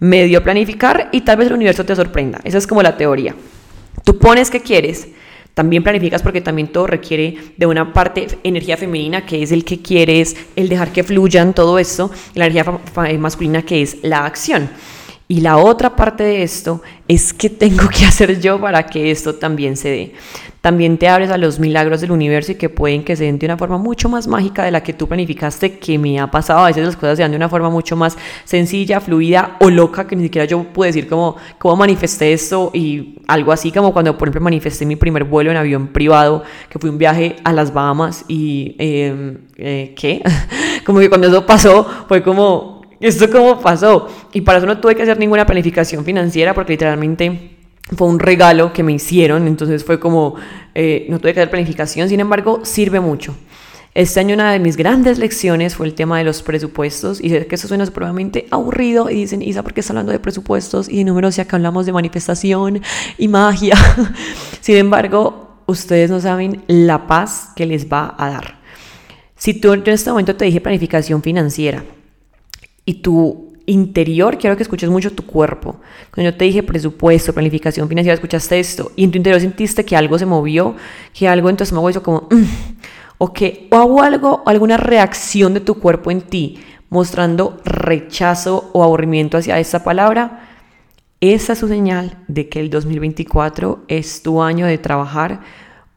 medio 0.00 0.42
planificar 0.42 1.08
y 1.12 1.22
tal 1.22 1.38
vez 1.38 1.48
el 1.48 1.54
universo 1.54 1.84
te 1.84 1.96
sorprenda. 1.96 2.40
Esa 2.44 2.58
es 2.58 2.66
como 2.66 2.82
la 2.82 2.96
teoría. 2.96 3.34
Tú 4.04 4.18
pones 4.18 4.50
que 4.50 4.60
quieres, 4.60 5.08
también 5.54 5.82
planificas 5.82 6.22
porque 6.22 6.40
también 6.40 6.68
todo 6.68 6.86
requiere 6.86 7.36
de 7.56 7.66
una 7.66 7.92
parte 7.92 8.28
energía 8.44 8.76
femenina 8.76 9.26
que 9.26 9.42
es 9.42 9.50
el 9.50 9.64
que 9.64 9.82
quieres, 9.82 10.36
el 10.54 10.68
dejar 10.68 10.92
que 10.92 11.02
fluyan 11.02 11.52
todo 11.52 11.78
esto, 11.78 12.10
y 12.34 12.38
la 12.38 12.46
energía 12.46 12.78
masculina 13.18 13.62
que 13.62 13.82
es 13.82 13.98
la 14.02 14.24
acción. 14.24 14.70
Y 15.30 15.42
la 15.42 15.58
otra 15.58 15.94
parte 15.94 16.24
de 16.24 16.42
esto 16.42 16.80
es 17.06 17.34
que 17.34 17.50
tengo 17.50 17.86
que 17.88 18.06
hacer 18.06 18.40
yo 18.40 18.58
para 18.58 18.86
que 18.86 19.10
esto 19.10 19.34
también 19.34 19.76
se 19.76 19.90
dé. 19.90 20.14
También 20.62 20.96
te 20.96 21.06
abres 21.06 21.30
a 21.30 21.36
los 21.36 21.60
milagros 21.60 22.00
del 22.00 22.12
universo 22.12 22.52
y 22.52 22.54
que 22.54 22.70
pueden 22.70 23.04
que 23.04 23.14
se 23.14 23.24
den 23.24 23.38
de 23.38 23.44
una 23.44 23.58
forma 23.58 23.76
mucho 23.76 24.08
más 24.08 24.26
mágica 24.26 24.64
de 24.64 24.70
la 24.70 24.82
que 24.82 24.94
tú 24.94 25.06
planificaste, 25.06 25.78
que 25.78 25.98
me 25.98 26.18
ha 26.18 26.30
pasado. 26.30 26.60
A 26.60 26.68
veces 26.68 26.86
las 26.86 26.96
cosas 26.96 27.18
se 27.18 27.22
dan 27.22 27.30
de 27.32 27.36
una 27.36 27.50
forma 27.50 27.68
mucho 27.68 27.94
más 27.94 28.16
sencilla, 28.44 29.00
fluida 29.00 29.58
o 29.60 29.68
loca, 29.68 30.06
que 30.06 30.16
ni 30.16 30.24
siquiera 30.24 30.46
yo 30.46 30.64
puedo 30.64 30.86
decir 30.86 31.06
cómo, 31.08 31.36
cómo 31.58 31.76
manifesté 31.76 32.32
esto 32.32 32.70
y 32.72 33.18
algo 33.26 33.52
así 33.52 33.70
como 33.70 33.92
cuando, 33.92 34.16
por 34.16 34.28
ejemplo, 34.28 34.40
manifesté 34.40 34.86
mi 34.86 34.96
primer 34.96 35.24
vuelo 35.24 35.50
en 35.50 35.58
avión 35.58 35.88
privado, 35.88 36.42
que 36.70 36.78
fue 36.78 36.88
un 36.88 36.96
viaje 36.96 37.36
a 37.44 37.52
las 37.52 37.74
Bahamas 37.74 38.24
y, 38.28 38.76
em, 38.78 39.38
eh, 39.58 39.94
¿qué? 39.94 40.22
como 40.86 41.00
que 41.00 41.10
cuando 41.10 41.28
eso 41.28 41.44
pasó 41.44 41.86
fue 42.08 42.22
como 42.22 42.77
¿Esto 43.00 43.30
cómo 43.30 43.60
pasó? 43.60 44.08
Y 44.32 44.40
para 44.40 44.58
eso 44.58 44.66
no 44.66 44.78
tuve 44.78 44.94
que 44.94 45.02
hacer 45.02 45.18
ninguna 45.18 45.46
planificación 45.46 46.04
financiera 46.04 46.54
porque 46.54 46.72
literalmente 46.72 47.56
fue 47.96 48.06
un 48.06 48.18
regalo 48.18 48.72
que 48.72 48.82
me 48.82 48.92
hicieron, 48.92 49.46
entonces 49.46 49.84
fue 49.84 49.98
como, 49.98 50.34
eh, 50.74 51.06
no 51.08 51.18
tuve 51.18 51.32
que 51.32 51.40
hacer 51.40 51.50
planificación, 51.50 52.08
sin 52.08 52.20
embargo, 52.20 52.60
sirve 52.64 53.00
mucho. 53.00 53.34
Este 53.94 54.20
año 54.20 54.34
una 54.34 54.52
de 54.52 54.58
mis 54.58 54.76
grandes 54.76 55.18
lecciones 55.18 55.74
fue 55.74 55.86
el 55.86 55.94
tema 55.94 56.18
de 56.18 56.24
los 56.24 56.42
presupuestos 56.42 57.20
y 57.20 57.30
sé 57.30 57.46
que 57.46 57.54
eso 57.54 57.66
suena 57.66 57.86
supremamente 57.86 58.46
aburrido 58.50 59.10
y 59.10 59.14
dicen, 59.14 59.42
Isa, 59.42 59.62
¿por 59.62 59.72
qué 59.72 59.80
está 59.80 59.92
hablando 59.92 60.12
de 60.12 60.20
presupuestos 60.20 60.88
y 60.88 60.98
de 60.98 61.04
números 61.04 61.36
ya 61.36 61.46
que 61.46 61.56
hablamos 61.56 61.86
de 61.86 61.92
manifestación 61.92 62.82
y 63.16 63.28
magia? 63.28 63.76
sin 64.60 64.76
embargo, 64.76 65.62
ustedes 65.66 66.10
no 66.10 66.20
saben 66.20 66.62
la 66.68 67.06
paz 67.06 67.50
que 67.56 67.66
les 67.66 67.90
va 67.90 68.14
a 68.18 68.30
dar. 68.30 68.58
Si 69.34 69.54
tú 69.54 69.72
en 69.72 69.82
este 69.86 70.10
momento 70.10 70.36
te 70.36 70.44
dije 70.44 70.60
planificación 70.60 71.22
financiera, 71.22 71.82
y 72.88 72.94
tu 72.94 73.52
interior, 73.66 74.38
quiero 74.38 74.56
que 74.56 74.62
escuches 74.62 74.88
mucho 74.88 75.12
tu 75.12 75.26
cuerpo. 75.26 75.78
Cuando 76.10 76.30
yo 76.30 76.38
te 76.38 76.46
dije 76.46 76.62
presupuesto, 76.62 77.34
planificación 77.34 77.86
financiera, 77.86 78.14
escuchaste 78.14 78.58
esto 78.58 78.92
y 78.96 79.04
en 79.04 79.10
tu 79.10 79.18
interior 79.18 79.42
sentiste 79.42 79.84
que 79.84 79.94
algo 79.94 80.18
se 80.18 80.24
movió, 80.24 80.74
que 81.12 81.28
algo 81.28 81.50
en 81.50 81.58
tu 81.58 81.64
estómago 81.64 81.90
hizo 81.90 82.02
como, 82.02 82.28
mm", 82.30 82.44
o 83.18 83.34
que 83.34 83.68
o 83.70 83.84
hubo 83.84 84.02
algo, 84.02 84.42
alguna 84.46 84.78
reacción 84.78 85.52
de 85.52 85.60
tu 85.60 85.74
cuerpo 85.74 86.10
en 86.10 86.22
ti 86.22 86.60
mostrando 86.88 87.60
rechazo 87.62 88.70
o 88.72 88.82
aburrimiento 88.82 89.36
hacia 89.36 89.60
esa 89.60 89.84
palabra, 89.84 90.48
esa 91.20 91.52
es 91.52 91.58
su 91.58 91.68
señal 91.68 92.16
de 92.26 92.48
que 92.48 92.60
el 92.60 92.70
2024 92.70 93.84
es 93.88 94.22
tu 94.22 94.40
año 94.40 94.64
de 94.64 94.78
trabajar 94.78 95.40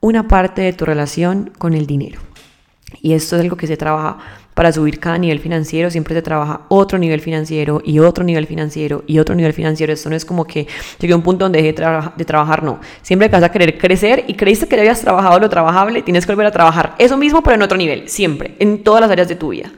una 0.01 0.27
parte 0.27 0.61
de 0.61 0.73
tu 0.73 0.83
relación 0.83 1.53
con 1.57 1.73
el 1.73 1.87
dinero. 1.87 2.19
Y 3.01 3.13
esto 3.13 3.37
es 3.37 3.43
algo 3.43 3.55
que 3.55 3.67
se 3.67 3.77
trabaja 3.77 4.17
para 4.53 4.71
subir 4.71 4.99
cada 4.99 5.17
nivel 5.17 5.39
financiero, 5.39 5.89
siempre 5.89 6.13
se 6.13 6.21
trabaja 6.21 6.61
otro 6.69 6.97
nivel 6.97 7.21
financiero 7.21 7.81
y 7.83 7.99
otro 7.99 8.23
nivel 8.23 8.47
financiero 8.47 9.03
y 9.07 9.19
otro 9.19 9.35
nivel 9.35 9.53
financiero. 9.53 9.93
Esto 9.93 10.09
no 10.09 10.15
es 10.15 10.25
como 10.25 10.45
que 10.45 10.67
llegué 10.99 11.13
a 11.13 11.15
un 11.15 11.23
punto 11.23 11.45
donde 11.45 11.61
dejé 11.61 11.73
de, 11.73 12.25
trabajar, 12.25 12.63
no. 12.63 12.79
Siempre 13.01 13.27
vas 13.27 13.43
a 13.43 13.51
querer 13.51 13.77
crecer 13.77 14.25
y 14.27 14.33
creíste 14.33 14.67
que 14.67 14.77
habías 14.79 15.01
trabajado 15.01 15.39
lo 15.39 15.49
trabajable, 15.49 16.01
tienes 16.01 16.25
que 16.25 16.31
volver 16.31 16.47
a 16.47 16.51
trabajar 16.51 16.95
eso 16.97 17.17
mismo, 17.17 17.41
pero 17.41 17.55
en 17.55 17.61
otro 17.61 17.77
nivel, 17.77 18.09
siempre, 18.09 18.55
en 18.59 18.83
todas 18.83 19.01
las 19.01 19.11
áreas 19.11 19.27
de 19.27 19.35
tu 19.35 19.49
vida. 19.49 19.71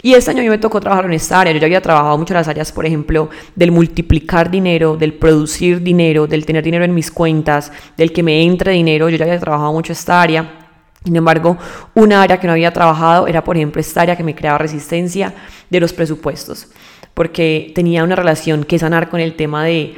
Y 0.00 0.14
este 0.14 0.30
año 0.30 0.40
a 0.40 0.42
mí 0.44 0.50
me 0.50 0.58
tocó 0.58 0.80
trabajar 0.80 1.06
en 1.06 1.12
esta 1.12 1.40
área. 1.40 1.52
Yo 1.52 1.58
ya 1.58 1.66
había 1.66 1.80
trabajado 1.80 2.16
mucho 2.16 2.32
en 2.32 2.38
las 2.38 2.48
áreas, 2.48 2.70
por 2.70 2.86
ejemplo, 2.86 3.30
del 3.56 3.72
multiplicar 3.72 4.48
dinero, 4.48 4.96
del 4.96 5.14
producir 5.14 5.82
dinero, 5.82 6.28
del 6.28 6.46
tener 6.46 6.62
dinero 6.62 6.84
en 6.84 6.94
mis 6.94 7.10
cuentas, 7.10 7.72
del 7.96 8.12
que 8.12 8.22
me 8.22 8.42
entre 8.42 8.72
dinero. 8.72 9.08
Yo 9.08 9.16
ya 9.16 9.24
había 9.24 9.40
trabajado 9.40 9.72
mucho 9.72 9.92
esta 9.92 10.22
área. 10.22 10.67
Sin 11.04 11.16
embargo, 11.16 11.56
una 11.94 12.22
área 12.22 12.38
que 12.38 12.46
no 12.46 12.52
había 12.52 12.72
trabajado 12.72 13.26
era, 13.26 13.44
por 13.44 13.56
ejemplo, 13.56 13.80
esta 13.80 14.02
área 14.02 14.16
que 14.16 14.24
me 14.24 14.34
creaba 14.34 14.58
resistencia 14.58 15.34
de 15.70 15.80
los 15.80 15.92
presupuestos, 15.92 16.68
porque 17.14 17.72
tenía 17.74 18.04
una 18.04 18.16
relación 18.16 18.64
que 18.64 18.78
sanar 18.78 19.08
con 19.08 19.20
el 19.20 19.36
tema 19.36 19.64
de, 19.64 19.96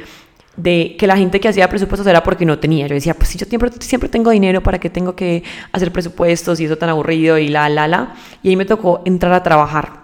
que 0.63 1.07
la 1.07 1.17
gente 1.17 1.39
que 1.39 1.49
hacía 1.49 1.67
presupuestos 1.69 2.05
era 2.05 2.21
porque 2.23 2.45
no 2.45 2.59
tenía. 2.59 2.87
Yo 2.87 2.93
decía, 2.93 3.13
pues 3.15 3.29
si 3.29 3.37
yo 3.37 3.45
siempre, 3.47 3.71
siempre 3.79 4.09
tengo 4.09 4.29
dinero, 4.29 4.61
¿para 4.61 4.79
qué 4.79 4.89
tengo 4.89 5.15
que 5.15 5.43
hacer 5.71 5.91
presupuestos 5.91 6.59
y 6.59 6.65
eso 6.65 6.77
tan 6.77 6.89
aburrido 6.89 7.37
y 7.37 7.47
la, 7.47 7.67
la, 7.67 7.87
la? 7.87 8.15
Y 8.43 8.49
ahí 8.49 8.55
me 8.55 8.65
tocó 8.65 9.01
entrar 9.05 9.33
a 9.33 9.43
trabajar. 9.43 10.01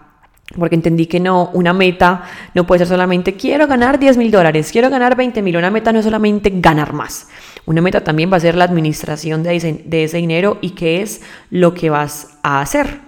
Porque 0.58 0.76
entendí 0.76 1.08
que 1.08 1.20
no, 1.20 1.52
una 1.54 1.74
meta 1.74 2.24
no 2.54 2.66
puede 2.66 2.80
ser 2.80 2.88
solamente 2.88 3.36
quiero 3.36 3.68
ganar 3.68 4.00
10 4.00 4.16
mil 4.16 4.32
dólares, 4.32 4.72
quiero 4.72 4.90
ganar 4.90 5.16
20 5.16 5.42
mil. 5.42 5.58
Una 5.58 5.70
meta 5.70 5.92
no 5.92 6.00
es 6.00 6.06
solamente 6.06 6.52
ganar 6.56 6.94
más. 6.94 7.28
Una 7.68 7.82
meta 7.82 8.02
también 8.02 8.32
va 8.32 8.38
a 8.38 8.40
ser 8.40 8.56
la 8.56 8.64
administración 8.64 9.44
de 9.44 9.58
ese, 9.58 10.18
dinero 10.18 10.58
y 10.62 10.70
qué 10.70 11.02
es 11.02 11.22
lo 11.50 11.74
que 11.74 11.90
vas 11.90 12.38
a 12.42 12.62
hacer. 12.62 13.02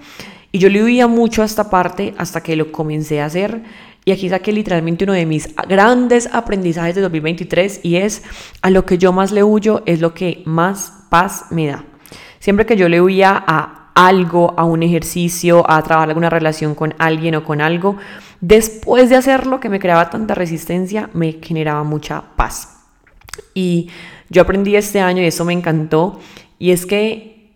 Y 0.52 0.60
yo 0.60 0.68
le 0.68 0.84
oía 0.84 1.08
mucho 1.08 1.42
a 1.42 1.46
esta 1.46 1.70
parte 1.70 2.14
hasta 2.18 2.44
que 2.44 2.58
lo 2.58 2.70
comencé 2.74 3.22
a 3.22 3.26
hacer. 3.26 3.62
Y 4.04 4.12
aquí 4.12 4.28
saqué 4.28 4.52
literalmente 4.52 5.06
uno 5.06 5.14
de 5.14 5.26
mis 5.26 5.48
grandes 5.70 6.28
aprendizajes 6.34 6.94
de 6.94 7.02
2023 7.02 7.80
y 7.84 7.96
es 7.96 8.22
a 8.62 8.70
lo 8.70 8.86
que 8.86 8.98
yo 8.98 9.14
más 9.14 9.32
le 9.32 9.44
huyo 9.44 9.82
es 9.86 10.02
lo 10.02 10.14
que 10.14 10.44
más 10.46 11.06
paz 11.10 11.46
me 11.52 11.68
da. 11.68 11.86
Siempre 12.40 12.66
que 12.66 12.76
yo 12.76 12.90
le 12.90 13.00
huía 13.00 13.42
a 13.48 13.92
algo, 13.96 14.56
a 14.58 14.66
un 14.66 14.84
ejercicio, 14.84 15.64
a 15.72 15.82
trabajar 15.84 16.10
alguna 16.10 16.30
relación 16.30 16.76
con 16.76 16.96
alguien 16.98 17.36
o 17.36 17.46
con 17.46 17.62
algo, 17.62 17.96
después 18.42 19.10
de 19.10 19.16
hacerlo 19.16 19.62
que 19.62 19.70
me 19.70 19.80
creaba 19.80 20.10
tanta 20.10 20.36
resistencia, 20.36 21.10
me 21.14 21.40
generaba 21.42 21.84
mucha 21.86 22.36
paz. 22.36 22.76
Y 23.54 23.90
yo 24.30 24.42
aprendí 24.42 24.76
este 24.76 25.00
año 25.00 25.22
y 25.22 25.26
eso 25.26 25.46
me 25.46 25.54
encantó, 25.54 26.20
y 26.58 26.72
es 26.72 26.86
que 26.86 27.54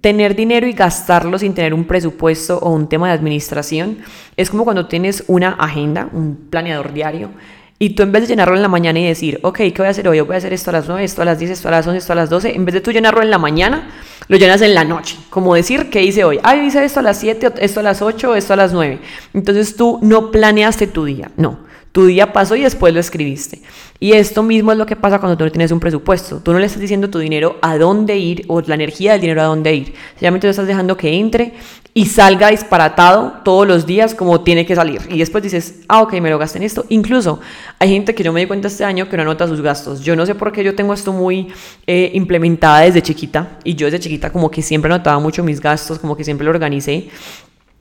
tener 0.00 0.34
dinero 0.34 0.66
y 0.66 0.72
gastarlo 0.72 1.38
sin 1.38 1.54
tener 1.54 1.74
un 1.74 1.84
presupuesto 1.84 2.58
o 2.58 2.70
un 2.70 2.88
tema 2.88 3.08
de 3.08 3.14
administración 3.14 3.98
es 4.36 4.48
como 4.48 4.64
cuando 4.64 4.86
tienes 4.86 5.24
una 5.26 5.50
agenda, 5.50 6.08
un 6.12 6.48
planeador 6.48 6.92
diario, 6.92 7.30
y 7.78 7.90
tú 7.90 8.02
en 8.02 8.12
vez 8.12 8.22
de 8.22 8.28
llenarlo 8.28 8.54
en 8.54 8.62
la 8.62 8.68
mañana 8.68 9.00
y 9.00 9.06
decir, 9.06 9.40
ok, 9.42 9.56
¿qué 9.58 9.74
voy 9.76 9.86
a 9.86 9.90
hacer 9.90 10.08
hoy? 10.08 10.20
Voy 10.20 10.34
a 10.34 10.38
hacer 10.38 10.52
esto 10.52 10.70
a 10.70 10.74
las 10.74 10.88
9, 10.88 11.04
esto 11.04 11.22
a 11.22 11.24
las 11.24 11.38
10, 11.38 11.50
esto 11.50 11.68
a 11.68 11.72
las 11.72 11.86
11, 11.86 11.98
esto 11.98 12.12
a 12.12 12.16
las 12.16 12.30
12. 12.30 12.54
En 12.54 12.64
vez 12.64 12.72
de 12.72 12.80
tú 12.80 12.92
llenarlo 12.92 13.20
en 13.20 13.30
la 13.30 13.38
mañana, 13.38 13.90
lo 14.28 14.36
llenas 14.36 14.62
en 14.62 14.74
la 14.74 14.84
noche. 14.84 15.18
Como 15.28 15.54
decir, 15.54 15.90
¿qué 15.90 16.02
hice 16.02 16.24
hoy? 16.24 16.38
Ah, 16.44 16.56
hice 16.56 16.84
esto 16.84 17.00
a 17.00 17.02
las 17.02 17.18
7, 17.18 17.54
esto 17.58 17.80
a 17.80 17.82
las 17.82 18.00
8, 18.00 18.36
esto 18.36 18.52
a 18.52 18.56
las 18.56 18.72
9. 18.72 19.00
Entonces 19.34 19.76
tú 19.76 19.98
no 20.02 20.30
planeaste 20.30 20.86
tu 20.86 21.04
día, 21.04 21.32
no. 21.36 21.58
Tu 21.94 22.06
día 22.06 22.32
pasó 22.32 22.56
y 22.56 22.62
después 22.62 22.92
lo 22.92 22.98
escribiste. 22.98 23.62
Y 24.00 24.14
esto 24.14 24.42
mismo 24.42 24.72
es 24.72 24.78
lo 24.78 24.84
que 24.84 24.96
pasa 24.96 25.20
cuando 25.20 25.38
tú 25.38 25.44
no 25.44 25.52
tienes 25.52 25.70
un 25.70 25.78
presupuesto. 25.78 26.40
Tú 26.40 26.52
no 26.52 26.58
le 26.58 26.66
estás 26.66 26.80
diciendo 26.80 27.08
tu 27.08 27.20
dinero 27.20 27.56
a 27.62 27.78
dónde 27.78 28.18
ir 28.18 28.44
o 28.48 28.60
la 28.62 28.74
energía 28.74 29.12
del 29.12 29.20
dinero 29.20 29.42
a 29.42 29.44
dónde 29.44 29.72
ir. 29.72 29.94
Simplemente 30.14 30.48
lo 30.48 30.50
estás 30.50 30.66
dejando 30.66 30.96
que 30.96 31.14
entre 31.14 31.52
y 31.96 32.06
salga 32.06 32.48
disparatado 32.48 33.34
todos 33.44 33.68
los 33.68 33.86
días 33.86 34.16
como 34.16 34.40
tiene 34.40 34.66
que 34.66 34.74
salir. 34.74 35.02
Y 35.08 35.20
después 35.20 35.44
dices, 35.44 35.82
ah, 35.86 36.02
ok, 36.02 36.14
me 36.14 36.30
lo 36.30 36.38
gasté 36.38 36.58
en 36.58 36.64
esto. 36.64 36.84
Incluso 36.88 37.38
hay 37.78 37.90
gente 37.90 38.12
que 38.12 38.24
yo 38.24 38.32
me 38.32 38.40
di 38.40 38.46
cuenta 38.46 38.66
este 38.66 38.84
año 38.84 39.08
que 39.08 39.16
no 39.16 39.22
anota 39.22 39.46
sus 39.46 39.60
gastos. 39.60 40.00
Yo 40.00 40.16
no 40.16 40.26
sé 40.26 40.34
por 40.34 40.50
qué 40.50 40.64
yo 40.64 40.74
tengo 40.74 40.92
esto 40.92 41.12
muy 41.12 41.52
eh, 41.86 42.10
implementada 42.14 42.80
desde 42.80 43.02
chiquita. 43.02 43.60
Y 43.62 43.76
yo 43.76 43.86
desde 43.86 44.00
chiquita 44.00 44.32
como 44.32 44.50
que 44.50 44.62
siempre 44.62 44.92
anotaba 44.92 45.20
mucho 45.20 45.44
mis 45.44 45.60
gastos, 45.60 46.00
como 46.00 46.16
que 46.16 46.24
siempre 46.24 46.44
lo 46.44 46.50
organicé. 46.50 47.10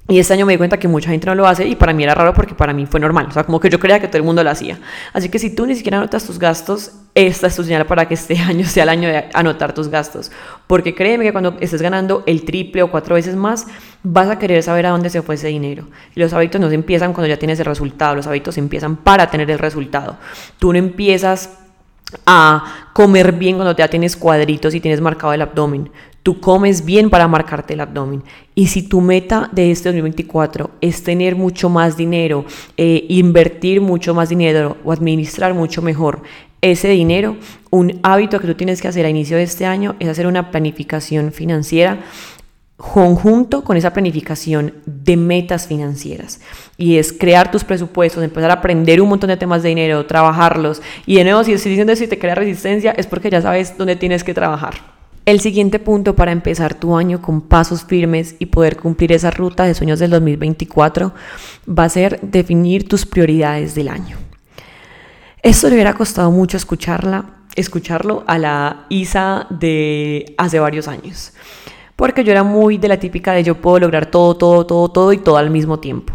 Y 0.09 0.19
este 0.19 0.33
año 0.33 0.45
me 0.45 0.51
di 0.51 0.57
cuenta 0.57 0.77
que 0.77 0.89
mucha 0.89 1.09
gente 1.09 1.27
no 1.27 1.35
lo 1.35 1.47
hace 1.47 1.65
y 1.65 1.75
para 1.75 1.93
mí 1.93 2.03
era 2.03 2.13
raro 2.13 2.33
porque 2.33 2.53
para 2.53 2.73
mí 2.73 2.85
fue 2.85 2.99
normal. 2.99 3.27
O 3.29 3.31
sea, 3.31 3.45
como 3.45 3.61
que 3.61 3.69
yo 3.69 3.79
creía 3.79 4.01
que 4.01 4.09
todo 4.09 4.17
el 4.17 4.23
mundo 4.23 4.43
lo 4.43 4.49
hacía. 4.49 4.77
Así 5.13 5.29
que 5.29 5.39
si 5.39 5.49
tú 5.49 5.65
ni 5.65 5.75
siquiera 5.75 5.97
anotas 5.97 6.25
tus 6.25 6.37
gastos, 6.37 6.91
esta 7.15 7.47
es 7.47 7.55
tu 7.55 7.63
señal 7.63 7.85
para 7.85 8.05
que 8.05 8.15
este 8.15 8.37
año 8.39 8.65
sea 8.65 8.83
el 8.83 8.89
año 8.89 9.07
de 9.07 9.29
anotar 9.33 9.73
tus 9.73 9.87
gastos. 9.87 10.29
Porque 10.67 10.93
créeme 10.93 11.23
que 11.23 11.31
cuando 11.31 11.55
estés 11.61 11.81
ganando 11.81 12.23
el 12.25 12.43
triple 12.43 12.83
o 12.83 12.91
cuatro 12.91 13.15
veces 13.15 13.37
más, 13.37 13.65
vas 14.03 14.27
a 14.27 14.37
querer 14.37 14.61
saber 14.61 14.87
a 14.87 14.89
dónde 14.89 15.09
se 15.09 15.21
fue 15.21 15.35
ese 15.35 15.47
dinero. 15.47 15.87
Y 16.15 16.19
los 16.19 16.33
hábitos 16.33 16.59
no 16.59 16.67
se 16.67 16.75
empiezan 16.75 17.13
cuando 17.13 17.29
ya 17.29 17.37
tienes 17.37 17.57
el 17.59 17.65
resultado. 17.65 18.13
Los 18.13 18.27
hábitos 18.27 18.57
empiezan 18.57 18.97
para 18.97 19.31
tener 19.31 19.49
el 19.49 19.59
resultado. 19.59 20.17
Tú 20.59 20.73
no 20.73 20.79
empiezas 20.79 21.59
a 22.25 22.89
comer 22.93 23.31
bien 23.31 23.55
cuando 23.55 23.75
ya 23.75 23.87
tienes 23.87 24.17
cuadritos 24.17 24.75
y 24.75 24.81
tienes 24.81 24.99
marcado 24.99 25.31
el 25.31 25.41
abdomen. 25.41 25.89
Tú 26.23 26.39
comes 26.39 26.85
bien 26.85 27.09
para 27.09 27.27
marcarte 27.27 27.73
el 27.73 27.81
abdomen. 27.81 28.23
Y 28.55 28.67
si 28.67 28.81
tu 28.83 29.01
meta 29.01 29.49
de 29.51 29.71
este 29.71 29.89
2024 29.89 30.71
es 30.79 31.03
tener 31.03 31.35
mucho 31.35 31.69
más 31.69 31.97
dinero, 31.97 32.45
eh, 32.77 33.05
invertir 33.09 33.81
mucho 33.81 34.13
más 34.13 34.29
dinero 34.29 34.77
o 34.85 34.91
administrar 34.91 35.53
mucho 35.53 35.81
mejor 35.81 36.23
ese 36.61 36.87
dinero, 36.87 37.35
un 37.71 37.99
hábito 38.03 38.39
que 38.39 38.47
tú 38.47 38.55
tienes 38.55 38.81
que 38.81 38.87
hacer 38.87 39.05
a 39.05 39.09
inicio 39.09 39.35
de 39.35 39.43
este 39.43 39.65
año 39.65 39.97
es 39.99 40.07
hacer 40.07 40.27
una 40.27 40.49
planificación 40.49 41.33
financiera 41.33 41.99
conjunto 42.77 43.63
con 43.63 43.77
esa 43.77 43.93
planificación 43.93 44.73
de 44.85 45.17
metas 45.17 45.67
financieras. 45.67 46.41
Y 46.77 46.97
es 46.97 47.13
crear 47.13 47.51
tus 47.51 47.63
presupuestos, 47.63 48.23
empezar 48.23 48.49
a 48.49 48.55
aprender 48.55 49.01
un 49.01 49.09
montón 49.09 49.29
de 49.29 49.37
temas 49.37 49.61
de 49.61 49.69
dinero, 49.69 50.05
trabajarlos. 50.05 50.81
Y 51.05 51.15
de 51.15 51.25
nuevo, 51.25 51.43
si 51.43 51.53
estoy 51.53 51.71
diciendo 51.71 51.95
si 51.95 52.07
te 52.07 52.19
crea 52.19 52.35
resistencia, 52.35 52.91
es 52.91 53.07
porque 53.07 53.29
ya 53.29 53.41
sabes 53.41 53.77
dónde 53.77 53.95
tienes 53.95 54.23
que 54.23 54.33
trabajar. 54.33 54.92
El 55.25 55.39
siguiente 55.39 55.79
punto 55.79 56.17
para 56.17 56.33
empezar 56.33 56.73
tu 56.73 56.97
año 56.97 57.21
con 57.21 57.39
pasos 57.39 57.85
firmes 57.85 58.35
y 58.39 58.47
poder 58.47 58.75
cumplir 58.75 59.13
esa 59.13 59.31
ruta 59.31 59.63
de 59.63 59.73
sueños 59.73 59.99
del 59.99 60.11
2024 60.11 61.13
va 61.67 61.85
a 61.85 61.89
ser 61.89 62.19
definir 62.21 62.89
tus 62.89 63.05
prioridades 63.05 63.73
del 63.73 63.87
año. 63.87 64.17
Esto 65.41 65.69
le 65.69 65.75
hubiera 65.75 65.93
costado 65.93 66.29
mucho 66.29 66.57
escucharla, 66.57 67.37
escucharlo 67.55 68.25
a 68.27 68.37
la 68.37 68.85
Isa 68.89 69.47
de 69.49 70.35
hace 70.37 70.59
varios 70.59 70.89
años. 70.89 71.31
Porque 71.95 72.25
yo 72.25 72.33
era 72.33 72.43
muy 72.43 72.77
de 72.77 72.89
la 72.89 72.99
típica 72.99 73.31
de 73.31 73.43
yo 73.43 73.55
puedo 73.61 73.79
lograr 73.79 74.07
todo, 74.07 74.35
todo, 74.35 74.65
todo, 74.65 74.89
todo 74.89 75.13
y 75.13 75.19
todo 75.19 75.37
al 75.37 75.51
mismo 75.51 75.79
tiempo. 75.79 76.13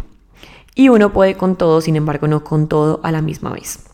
Y 0.75 0.89
uno 0.89 1.11
puede 1.13 1.33
con 1.33 1.55
todo, 1.55 1.81
sin 1.81 1.95
embargo, 1.95 2.27
no 2.27 2.43
con 2.43 2.67
todo 2.67 2.99
a 3.01 3.11
la 3.11 3.23
misma 3.23 3.49
vez. 3.53 3.88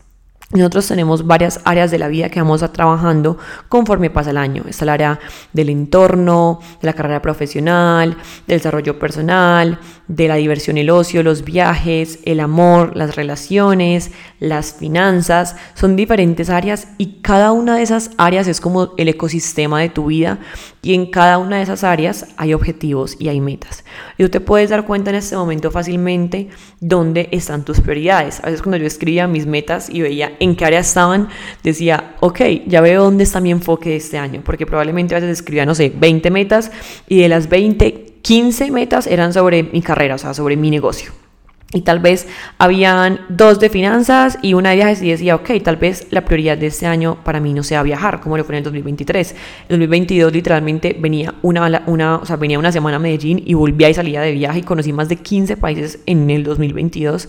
Nosotros 0.52 0.86
tenemos 0.86 1.26
varias 1.26 1.60
áreas 1.64 1.90
de 1.90 1.98
la 1.98 2.06
vida 2.06 2.28
que 2.28 2.40
vamos 2.40 2.62
a 2.62 2.72
trabajando 2.72 3.36
conforme 3.68 4.10
pasa 4.10 4.30
el 4.30 4.36
año. 4.36 4.62
Está 4.68 4.84
el 4.84 4.90
área 4.90 5.18
del 5.52 5.70
entorno, 5.70 6.60
de 6.80 6.86
la 6.86 6.92
carrera 6.92 7.20
profesional, 7.20 8.16
del 8.46 8.58
desarrollo 8.58 8.96
personal, 8.96 9.80
de 10.06 10.28
la 10.28 10.36
diversión, 10.36 10.78
el 10.78 10.90
ocio, 10.90 11.24
los 11.24 11.44
viajes, 11.44 12.20
el 12.24 12.38
amor, 12.38 12.96
las 12.96 13.16
relaciones, 13.16 14.12
las 14.38 14.72
finanzas. 14.72 15.56
Son 15.74 15.96
diferentes 15.96 16.48
áreas 16.48 16.88
y 16.96 17.20
cada 17.22 17.50
una 17.50 17.76
de 17.76 17.82
esas 17.82 18.12
áreas 18.16 18.46
es 18.46 18.60
como 18.60 18.92
el 18.98 19.08
ecosistema 19.08 19.80
de 19.80 19.88
tu 19.88 20.06
vida 20.06 20.38
y 20.86 20.94
en 20.94 21.06
cada 21.06 21.38
una 21.38 21.56
de 21.56 21.64
esas 21.64 21.82
áreas 21.82 22.26
hay 22.36 22.54
objetivos 22.54 23.16
y 23.18 23.28
hay 23.28 23.40
metas. 23.40 23.82
Y 24.18 24.22
tú 24.22 24.28
te 24.28 24.38
puedes 24.38 24.70
dar 24.70 24.86
cuenta 24.86 25.10
en 25.10 25.16
este 25.16 25.34
momento 25.34 25.72
fácilmente 25.72 26.46
dónde 26.78 27.28
están 27.32 27.64
tus 27.64 27.80
prioridades. 27.80 28.38
A 28.38 28.46
veces 28.46 28.62
cuando 28.62 28.76
yo 28.76 28.86
escribía 28.86 29.26
mis 29.26 29.46
metas 29.46 29.90
y 29.90 30.02
veía 30.02 30.36
en 30.38 30.54
qué 30.54 30.64
área 30.64 30.78
estaban, 30.78 31.28
decía, 31.64 32.14
ok, 32.20 32.40
ya 32.68 32.80
veo 32.82 33.02
dónde 33.02 33.24
está 33.24 33.40
mi 33.40 33.50
enfoque 33.50 33.90
de 33.90 33.96
este 33.96 34.16
año, 34.16 34.42
porque 34.44 34.64
probablemente 34.64 35.16
a 35.16 35.18
veces 35.18 35.40
escribía, 35.40 35.66
no 35.66 35.74
sé, 35.74 35.92
20 35.92 36.30
metas 36.30 36.70
y 37.08 37.20
de 37.20 37.30
las 37.30 37.48
20, 37.48 38.20
15 38.22 38.70
metas 38.70 39.08
eran 39.08 39.32
sobre 39.32 39.64
mi 39.64 39.82
carrera, 39.82 40.14
o 40.14 40.18
sea, 40.18 40.34
sobre 40.34 40.56
mi 40.56 40.70
negocio. 40.70 41.25
Y 41.72 41.80
tal 41.80 41.98
vez 41.98 42.28
habían 42.58 43.20
dos 43.28 43.58
de 43.58 43.68
finanzas 43.68 44.38
y 44.40 44.54
una 44.54 44.70
de 44.70 44.76
viajes 44.76 45.02
y 45.02 45.10
decía, 45.10 45.34
ok, 45.34 45.50
tal 45.64 45.76
vez 45.76 46.06
la 46.10 46.24
prioridad 46.24 46.56
de 46.56 46.68
este 46.68 46.86
año 46.86 47.18
para 47.24 47.40
mí 47.40 47.52
no 47.52 47.64
sea 47.64 47.82
viajar, 47.82 48.20
como 48.20 48.36
lo 48.36 48.44
fue 48.44 48.54
en 48.54 48.58
el 48.58 48.64
2023. 48.64 49.34
El 49.68 49.80
2022 49.80 50.32
literalmente 50.32 50.96
venía 50.98 51.34
una, 51.42 51.82
una, 51.86 52.16
o 52.16 52.24
sea, 52.24 52.36
venía 52.36 52.58
una 52.58 52.70
semana 52.70 52.96
a 52.96 53.00
Medellín 53.00 53.42
y 53.44 53.54
volvía 53.54 53.90
y 53.90 53.94
salía 53.94 54.20
de 54.20 54.30
viaje 54.30 54.60
y 54.60 54.62
conocí 54.62 54.92
más 54.92 55.08
de 55.08 55.16
15 55.16 55.56
países 55.56 55.98
en 56.06 56.30
el 56.30 56.44
2022. 56.44 57.28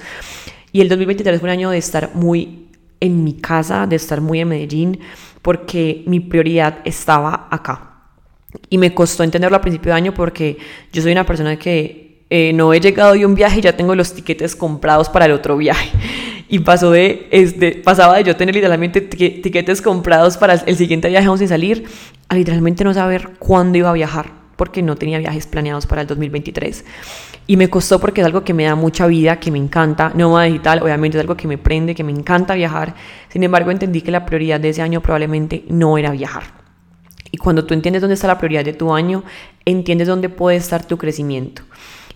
Y 0.71 0.81
el 0.81 0.89
2023 0.89 1.39
fue 1.39 1.49
un 1.49 1.53
año 1.53 1.69
de 1.71 1.79
estar 1.79 2.11
muy 2.13 2.67
en 2.99 3.23
mi 3.23 3.33
casa, 3.33 3.87
de 3.87 3.95
estar 3.95 4.21
muy 4.21 4.39
en 4.39 4.49
Medellín, 4.49 4.99
porque 5.41 6.03
mi 6.05 6.19
prioridad 6.19 6.79
estaba 6.85 7.47
acá. 7.49 8.03
Y 8.69 8.77
me 8.77 8.93
costó 8.93 9.23
entenderlo 9.23 9.57
a 9.57 9.61
principio 9.61 9.91
de 9.91 9.97
año 9.97 10.13
porque 10.13 10.57
yo 10.93 11.01
soy 11.01 11.11
una 11.11 11.25
persona 11.25 11.57
que 11.57 12.06
eh, 12.29 12.51
no 12.53 12.73
he 12.73 12.79
llegado 12.79 13.13
de 13.13 13.25
un 13.25 13.35
viaje 13.35 13.59
y 13.59 13.61
ya 13.61 13.75
tengo 13.75 13.95
los 13.95 14.13
tiquetes 14.13 14.55
comprados 14.55 15.09
para 15.09 15.25
el 15.25 15.31
otro 15.31 15.57
viaje. 15.57 15.89
Y 16.49 16.59
pasó 16.59 16.91
de, 16.91 17.27
este, 17.31 17.73
pasaba 17.73 18.15
de 18.15 18.23
yo 18.23 18.37
tener 18.37 18.55
literalmente 18.55 19.01
tiquetes 19.01 19.81
comprados 19.81 20.37
para 20.37 20.53
el 20.53 20.77
siguiente 20.77 21.09
viaje 21.09 21.27
aún 21.27 21.37
sin 21.37 21.49
salir 21.49 21.83
a 22.29 22.35
literalmente 22.35 22.85
no 22.85 22.93
saber 22.93 23.31
cuándo 23.37 23.77
iba 23.77 23.89
a 23.89 23.93
viajar 23.93 24.31
porque 24.57 24.81
no 24.81 24.95
tenía 24.95 25.19
viajes 25.19 25.47
planeados 25.47 25.85
para 25.85 26.01
el 26.01 26.07
2023. 26.07 26.83
Y 27.45 27.55
me 27.55 27.69
costó 27.69 27.99
porque 27.99 28.21
es 28.21 28.25
algo 28.25 28.43
que 28.43 28.53
me 28.53 28.65
da 28.65 28.75
mucha 28.75 29.07
vida, 29.07 29.39
que 29.39 29.51
me 29.51 29.57
encanta. 29.57 30.11
Nómada 30.15 30.45
digital, 30.45 30.81
obviamente 30.81 31.17
es 31.17 31.21
algo 31.21 31.37
que 31.37 31.47
me 31.47 31.57
prende, 31.57 31.95
que 31.95 32.03
me 32.03 32.11
encanta 32.11 32.55
viajar. 32.55 32.95
Sin 33.29 33.43
embargo, 33.43 33.71
entendí 33.71 34.01
que 34.01 34.11
la 34.11 34.25
prioridad 34.25 34.59
de 34.59 34.69
ese 34.69 34.81
año 34.81 35.01
probablemente 35.01 35.63
no 35.69 35.97
era 35.97 36.11
viajar. 36.11 36.43
Y 37.31 37.37
cuando 37.37 37.65
tú 37.65 37.73
entiendes 37.73 38.01
dónde 38.01 38.15
está 38.15 38.27
la 38.27 38.37
prioridad 38.37 38.65
de 38.65 38.73
tu 38.73 38.93
año, 38.93 39.23
entiendes 39.63 40.07
dónde 40.07 40.29
puede 40.29 40.57
estar 40.57 40.85
tu 40.85 40.97
crecimiento. 40.97 41.61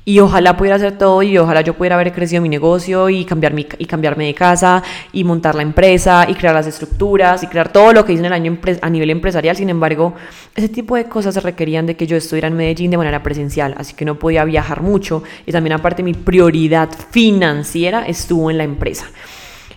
Y 0.03 0.19
ojalá 0.19 0.57
pudiera 0.57 0.77
hacer 0.77 0.97
todo 0.97 1.21
y 1.21 1.37
ojalá 1.37 1.61
yo 1.61 1.75
pudiera 1.75 1.95
haber 1.95 2.11
crecido 2.11 2.41
mi 2.41 2.49
negocio 2.49 3.09
y, 3.09 3.23
cambiar 3.23 3.53
mi, 3.53 3.67
y 3.77 3.85
cambiarme 3.85 4.25
de 4.25 4.33
casa 4.33 4.81
y 5.13 5.23
montar 5.23 5.53
la 5.53 5.61
empresa 5.61 6.25
y 6.27 6.33
crear 6.33 6.55
las 6.55 6.65
estructuras 6.65 7.43
y 7.43 7.47
crear 7.47 7.71
todo 7.71 7.93
lo 7.93 8.03
que 8.03 8.13
hice 8.13 8.21
en 8.21 8.25
el 8.25 8.33
año 8.33 8.57
a 8.81 8.89
nivel 8.89 9.11
empresarial. 9.11 9.55
Sin 9.55 9.69
embargo, 9.69 10.15
ese 10.55 10.69
tipo 10.69 10.95
de 10.95 11.05
cosas 11.05 11.35
se 11.35 11.39
requerían 11.39 11.85
de 11.85 11.95
que 11.95 12.07
yo 12.07 12.17
estuviera 12.17 12.47
en 12.47 12.55
Medellín 12.55 12.89
de 12.89 12.97
manera 12.97 13.21
presencial, 13.21 13.75
así 13.77 13.93
que 13.93 14.05
no 14.05 14.17
podía 14.17 14.43
viajar 14.43 14.81
mucho 14.81 15.21
y 15.45 15.51
también 15.51 15.73
aparte 15.73 16.01
mi 16.01 16.13
prioridad 16.13 16.89
financiera 17.11 18.03
estuvo 18.07 18.49
en 18.49 18.57
la 18.57 18.63
empresa. 18.63 19.05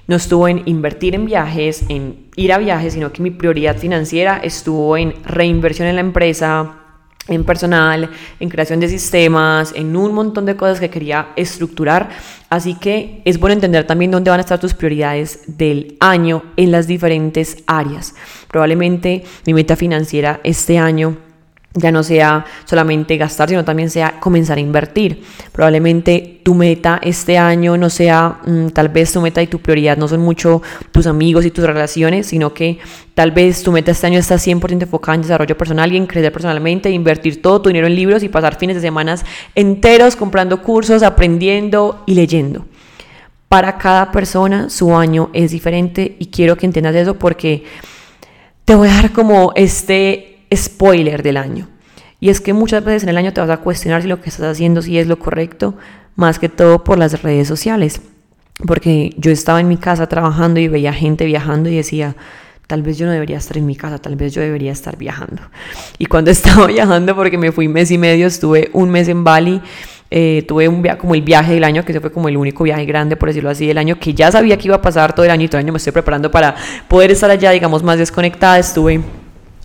No 0.06 0.16
estuvo 0.16 0.48
en 0.48 0.62
invertir 0.66 1.14
en 1.14 1.26
viajes, 1.26 1.84
en 1.88 2.26
ir 2.36 2.52
a 2.52 2.58
viajes, 2.58 2.94
sino 2.94 3.12
que 3.12 3.22
mi 3.22 3.30
prioridad 3.30 3.76
financiera 3.76 4.38
estuvo 4.42 4.96
en 4.96 5.14
reinversión 5.24 5.88
en 5.88 5.94
la 5.96 6.02
empresa, 6.02 6.83
en 7.28 7.44
personal, 7.44 8.10
en 8.38 8.48
creación 8.48 8.80
de 8.80 8.88
sistemas, 8.88 9.72
en 9.74 9.96
un 9.96 10.12
montón 10.12 10.44
de 10.46 10.56
cosas 10.56 10.80
que 10.80 10.90
quería 10.90 11.28
estructurar. 11.36 12.10
Así 12.50 12.74
que 12.74 13.22
es 13.24 13.38
bueno 13.38 13.54
entender 13.54 13.86
también 13.86 14.10
dónde 14.10 14.30
van 14.30 14.40
a 14.40 14.42
estar 14.42 14.60
tus 14.60 14.74
prioridades 14.74 15.40
del 15.46 15.96
año 16.00 16.42
en 16.56 16.70
las 16.70 16.86
diferentes 16.86 17.58
áreas. 17.66 18.14
Probablemente 18.48 19.24
mi 19.46 19.54
meta 19.54 19.76
financiera 19.76 20.40
este 20.44 20.78
año 20.78 21.16
ya 21.76 21.90
no 21.90 22.04
sea 22.04 22.44
solamente 22.64 23.16
gastar, 23.16 23.48
sino 23.48 23.64
también 23.64 23.90
sea 23.90 24.20
comenzar 24.20 24.58
a 24.58 24.60
invertir. 24.60 25.24
Probablemente 25.50 26.40
tu 26.44 26.54
meta 26.54 27.00
este 27.02 27.36
año 27.36 27.76
no 27.76 27.90
sea, 27.90 28.38
mm, 28.46 28.68
tal 28.68 28.90
vez 28.90 29.12
tu 29.12 29.20
meta 29.20 29.42
y 29.42 29.48
tu 29.48 29.58
prioridad 29.58 29.96
no 29.96 30.06
son 30.06 30.20
mucho 30.20 30.62
tus 30.92 31.08
amigos 31.08 31.44
y 31.44 31.50
tus 31.50 31.66
relaciones, 31.66 32.26
sino 32.26 32.54
que 32.54 32.78
tal 33.14 33.32
vez 33.32 33.64
tu 33.64 33.72
meta 33.72 33.90
este 33.90 34.06
año 34.06 34.20
está 34.20 34.38
100% 34.38 34.82
enfocada 34.84 35.16
en 35.16 35.22
desarrollo 35.22 35.58
personal 35.58 35.92
y 35.92 35.96
en 35.96 36.06
crecer 36.06 36.32
personalmente, 36.32 36.90
invertir 36.90 37.42
todo 37.42 37.60
tu 37.60 37.70
dinero 37.70 37.88
en 37.88 37.96
libros 37.96 38.22
y 38.22 38.28
pasar 38.28 38.56
fines 38.56 38.76
de 38.76 38.82
semanas 38.82 39.24
enteros 39.56 40.14
comprando 40.14 40.62
cursos, 40.62 41.02
aprendiendo 41.02 42.04
y 42.06 42.14
leyendo. 42.14 42.66
Para 43.48 43.78
cada 43.78 44.12
persona 44.12 44.70
su 44.70 44.96
año 44.96 45.30
es 45.32 45.50
diferente 45.50 46.14
y 46.20 46.26
quiero 46.26 46.56
que 46.56 46.66
entiendas 46.66 46.94
eso 46.94 47.14
porque 47.14 47.64
te 48.64 48.76
voy 48.76 48.88
a 48.88 48.94
dar 48.94 49.12
como 49.12 49.52
este 49.56 50.33
spoiler 50.56 51.22
del 51.22 51.36
año. 51.36 51.68
Y 52.20 52.30
es 52.30 52.40
que 52.40 52.52
muchas 52.52 52.84
veces 52.84 53.02
en 53.02 53.10
el 53.10 53.18
año 53.18 53.32
te 53.32 53.40
vas 53.40 53.50
a 53.50 53.58
cuestionar 53.58 54.02
si 54.02 54.08
lo 54.08 54.20
que 54.20 54.30
estás 54.30 54.46
haciendo 54.46 54.82
si 54.82 54.98
es 54.98 55.06
lo 55.06 55.18
correcto, 55.18 55.76
más 56.16 56.38
que 56.38 56.48
todo 56.48 56.84
por 56.84 56.98
las 56.98 57.22
redes 57.22 57.48
sociales. 57.48 58.00
Porque 58.66 59.14
yo 59.18 59.30
estaba 59.30 59.60
en 59.60 59.68
mi 59.68 59.76
casa 59.76 60.06
trabajando 60.08 60.60
y 60.60 60.68
veía 60.68 60.92
gente 60.92 61.26
viajando 61.26 61.68
y 61.68 61.76
decía, 61.76 62.16
tal 62.66 62.82
vez 62.82 62.96
yo 62.98 63.06
no 63.06 63.12
debería 63.12 63.36
estar 63.36 63.58
en 63.58 63.66
mi 63.66 63.76
casa, 63.76 63.98
tal 63.98 64.16
vez 64.16 64.32
yo 64.32 64.40
debería 64.40 64.72
estar 64.72 64.96
viajando. 64.96 65.42
Y 65.98 66.06
cuando 66.06 66.30
estaba 66.30 66.66
viajando, 66.66 67.14
porque 67.14 67.36
me 67.36 67.52
fui 67.52 67.68
mes 67.68 67.90
y 67.90 67.98
medio, 67.98 68.26
estuve 68.26 68.70
un 68.72 68.90
mes 68.90 69.08
en 69.08 69.24
Bali, 69.24 69.60
eh, 70.10 70.44
tuve 70.46 70.68
un 70.68 70.80
viaje 70.80 70.98
como 70.98 71.14
el 71.14 71.22
viaje 71.22 71.54
del 71.54 71.64
año, 71.64 71.84
que 71.84 71.92
ese 71.92 72.00
fue 72.00 72.12
como 72.12 72.28
el 72.28 72.36
único 72.36 72.64
viaje 72.64 72.84
grande, 72.84 73.16
por 73.16 73.28
decirlo 73.28 73.50
así, 73.50 73.66
del 73.66 73.78
año, 73.78 73.98
que 73.98 74.14
ya 74.14 74.30
sabía 74.30 74.56
que 74.56 74.68
iba 74.68 74.76
a 74.76 74.82
pasar 74.82 75.14
todo 75.14 75.26
el 75.26 75.32
año 75.32 75.44
y 75.44 75.48
todo 75.48 75.58
el 75.58 75.66
año 75.66 75.72
me 75.72 75.78
estoy 75.78 75.92
preparando 75.92 76.30
para 76.30 76.54
poder 76.88 77.10
estar 77.10 77.30
allá, 77.30 77.50
digamos, 77.50 77.82
más 77.82 77.98
desconectada. 77.98 78.58
Estuve 78.58 79.00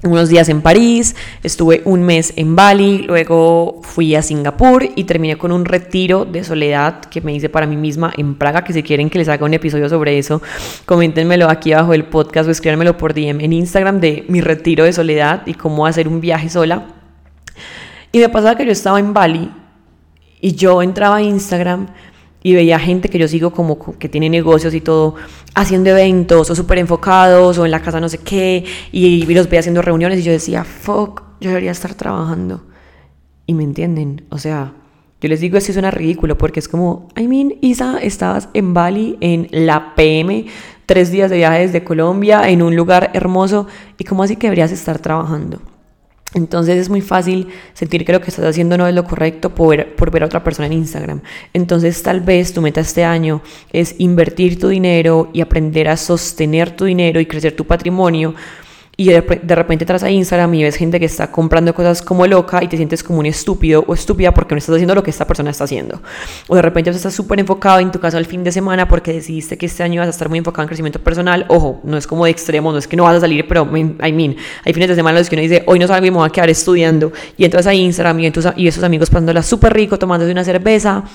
unos 0.04 0.30
días 0.30 0.48
en 0.48 0.62
París, 0.62 1.16
estuve 1.44 1.82
un 1.84 2.04
mes 2.04 2.32
en 2.38 2.56
Bali, 2.56 3.00
luego 3.00 3.82
fui 3.84 4.16
a 4.16 4.22
Singapur 4.22 4.88
y 4.96 5.04
terminé 5.04 5.38
con 5.38 5.52
un 5.52 5.66
retiro 5.66 6.24
de 6.24 6.44
soledad 6.44 7.02
que 7.02 7.20
me 7.20 7.34
hice 7.34 7.50
para 7.50 7.68
mí 7.68 7.76
misma 7.76 8.14
en 8.18 8.36
Praga, 8.36 8.64
que 8.64 8.72
si 8.72 8.82
quieren 8.82 9.10
que 9.10 9.20
les 9.20 9.28
haga 9.28 9.46
un 9.46 9.54
episodio 9.54 9.90
sobre 9.90 10.18
eso, 10.18 10.42
coméntenmelo 10.86 11.50
aquí 11.50 11.74
abajo 11.74 11.92
del 11.92 12.06
podcast 12.06 12.48
o 12.48 12.52
escríbanmelo 12.52 12.98
por 12.98 13.14
DM 13.14 13.42
en 13.42 13.54
Instagram 13.54 14.00
de 14.00 14.24
mi 14.30 14.40
retiro 14.40 14.86
de 14.86 14.94
soledad 14.94 15.42
y 15.46 15.54
cómo 15.54 15.86
hacer 15.86 16.08
un 16.08 16.22
viaje 16.22 16.50
sola. 16.50 16.88
Y 18.12 18.20
me 18.20 18.30
pasaba 18.30 18.56
que 18.56 18.66
yo 18.66 18.72
estaba 18.72 19.00
en 19.00 19.14
Bali 19.14 19.52
y 20.40 20.54
yo 20.54 20.82
entraba 20.82 21.18
a 21.18 21.22
Instagram 21.22 21.88
y 22.42 22.54
veía 22.54 22.80
gente 22.80 23.10
que 23.10 23.20
yo 23.20 23.28
sigo 23.28 23.52
como 23.52 23.78
que 23.98 24.10
tiene 24.10 24.30
negocios 24.30 24.74
y 24.74 24.82
todo, 24.82 25.16
haciendo 25.56 25.90
eventos 25.90 26.50
o 26.50 26.56
súper 26.56 26.78
enfocados 26.78 27.58
o 27.58 27.66
en 27.66 27.72
la 27.72 27.82
casa 27.82 28.00
no 28.00 28.10
sé 28.10 28.20
qué, 28.20 28.64
y, 28.92 29.26
los 29.34 29.50
veía 29.50 29.60
haciendo 29.60 29.82
reuniones 29.82 30.20
y 30.20 30.24
yo 30.24 30.32
decía, 30.32 30.64
fuck, 30.64 31.24
yo 31.42 31.50
debería 31.50 31.72
estar 31.72 31.94
trabajando. 31.94 32.64
Y 33.46 33.54
me 33.54 33.64
entienden, 33.64 34.26
o 34.30 34.38
sea, 34.38 34.74
yo 35.22 35.28
les 35.28 35.42
digo, 35.42 35.58
esto 35.58 35.74
suena 35.74 35.92
ridículo 35.92 36.38
porque 36.38 36.60
es 36.60 36.68
como, 36.68 37.10
I 37.18 37.28
mean, 37.28 37.56
Isa, 37.62 38.00
estabas 38.02 38.48
en 38.54 38.74
Bali, 38.74 39.18
en 39.20 39.48
la 39.52 39.96
PM, 39.96 40.46
tres 40.86 41.12
días 41.12 41.30
de 41.30 41.38
viaje 41.38 41.60
desde 41.60 41.84
Colombia, 41.84 42.48
en 42.50 42.62
un 42.62 42.76
lugar 42.76 43.12
hermoso, 43.14 43.68
y 43.98 44.04
cómo 44.06 44.24
así 44.24 44.38
que 44.38 44.48
deberías 44.48 44.72
estar 44.72 45.00
trabajando. 45.00 45.60
Entonces 46.34 46.78
es 46.78 46.90
muy 46.90 47.02
fácil 47.02 47.48
sentir 47.74 48.06
que 48.06 48.14
lo 48.14 48.22
que 48.22 48.30
estás 48.30 48.46
haciendo 48.46 48.78
no 48.78 48.88
es 48.88 48.94
lo 48.94 49.04
correcto 49.04 49.56
por 49.56 50.12
ver, 50.12 50.24
a 50.24 50.26
otra 50.28 50.44
persona 50.44 50.68
en 50.68 50.74
Instagram. 50.74 51.22
Entonces 51.54 52.04
tal 52.04 52.22
vez 52.22 52.54
tu 52.54 52.62
meta 52.62 52.82
este 52.82 53.04
año 53.04 53.42
es 53.74 53.96
invertir 53.98 54.60
tu 54.60 54.68
dinero 54.68 55.32
y 55.34 55.42
aprender 55.42 55.88
a 55.88 55.98
sostener 55.98 56.72
tu 56.72 56.86
dinero 56.86 57.20
y 57.20 57.26
crecer 57.26 57.56
tu 57.56 57.66
patrimonio 57.66 58.36
y 59.00 59.06
de, 59.06 59.22
repente 59.56 59.86
entras 59.86 60.04
a 60.04 60.12
Instagram 60.12 60.54
y 60.56 60.64
ves 60.64 60.76
gente 60.76 61.00
que 61.00 61.06
está 61.06 61.32
comprando 61.32 61.74
cosas 61.74 62.02
como 62.02 62.28
loca 62.28 62.62
y 62.62 62.68
te 62.68 62.76
sientes 62.76 63.02
como 63.02 63.20
un 63.20 63.28
estúpido 63.28 63.86
o 63.88 63.94
estúpida 63.94 64.34
porque 64.34 64.54
no 64.54 64.60
estás 64.60 64.76
haciendo 64.76 64.94
lo 64.94 65.02
que 65.02 65.10
esta 65.10 65.26
persona 65.26 65.52
está 65.52 65.64
haciendo. 65.64 66.02
O 66.50 66.56
de 66.58 66.62
repente 66.62 66.90
estás 66.90 67.14
súper 67.14 67.40
enfocado 67.40 67.80
en 67.80 67.92
tu 67.92 68.00
caso 68.02 68.18
al 68.18 68.26
fin 68.26 68.44
de 68.44 68.52
semana 68.52 68.90
porque 68.90 69.14
decidiste 69.14 69.58
que 69.58 69.68
este 69.68 69.84
año 69.84 70.02
vas 70.02 70.08
a 70.08 70.10
estar 70.10 70.28
muy 70.28 70.40
enfocado 70.40 70.64
en 70.64 70.68
crecimiento 70.68 71.00
personal. 71.02 71.46
Ojo, 71.48 71.80
no 71.86 71.96
es 71.96 72.06
como 72.06 72.26
de 72.26 72.32
extremo, 72.32 72.74
no 72.74 72.78
es 72.78 72.90
que 72.90 72.98
no 72.98 73.04
vas 73.04 73.16
a 73.16 73.22
salir, 73.22 73.48
pero 73.48 73.64
I 73.64 74.12
mean, 74.12 74.36
hay 74.66 74.74
fines 74.74 74.90
de 74.90 74.96
semana 74.96 75.18
en 75.18 75.22
los 75.22 75.30
que 75.30 75.38
uno 75.38 75.44
dice, 75.44 75.64
hoy 75.66 75.80
no 75.80 75.88
salgo 75.88 76.06
y 76.06 76.12
me 76.12 76.18
voy 76.18 76.28
a 76.28 76.30
quedar 76.30 76.50
estudiando. 76.50 77.14
Y 77.38 77.46
entras 77.46 77.68
a 77.68 77.74
Instagram 77.74 78.20
y, 78.20 78.34
y 78.58 78.68
esos 78.68 78.84
amigos 78.84 79.10
pasándola 79.10 79.44
súper 79.44 79.76
rico, 79.76 79.98
tomándose 79.98 80.30
una 80.30 80.44
cerveza 80.44 81.06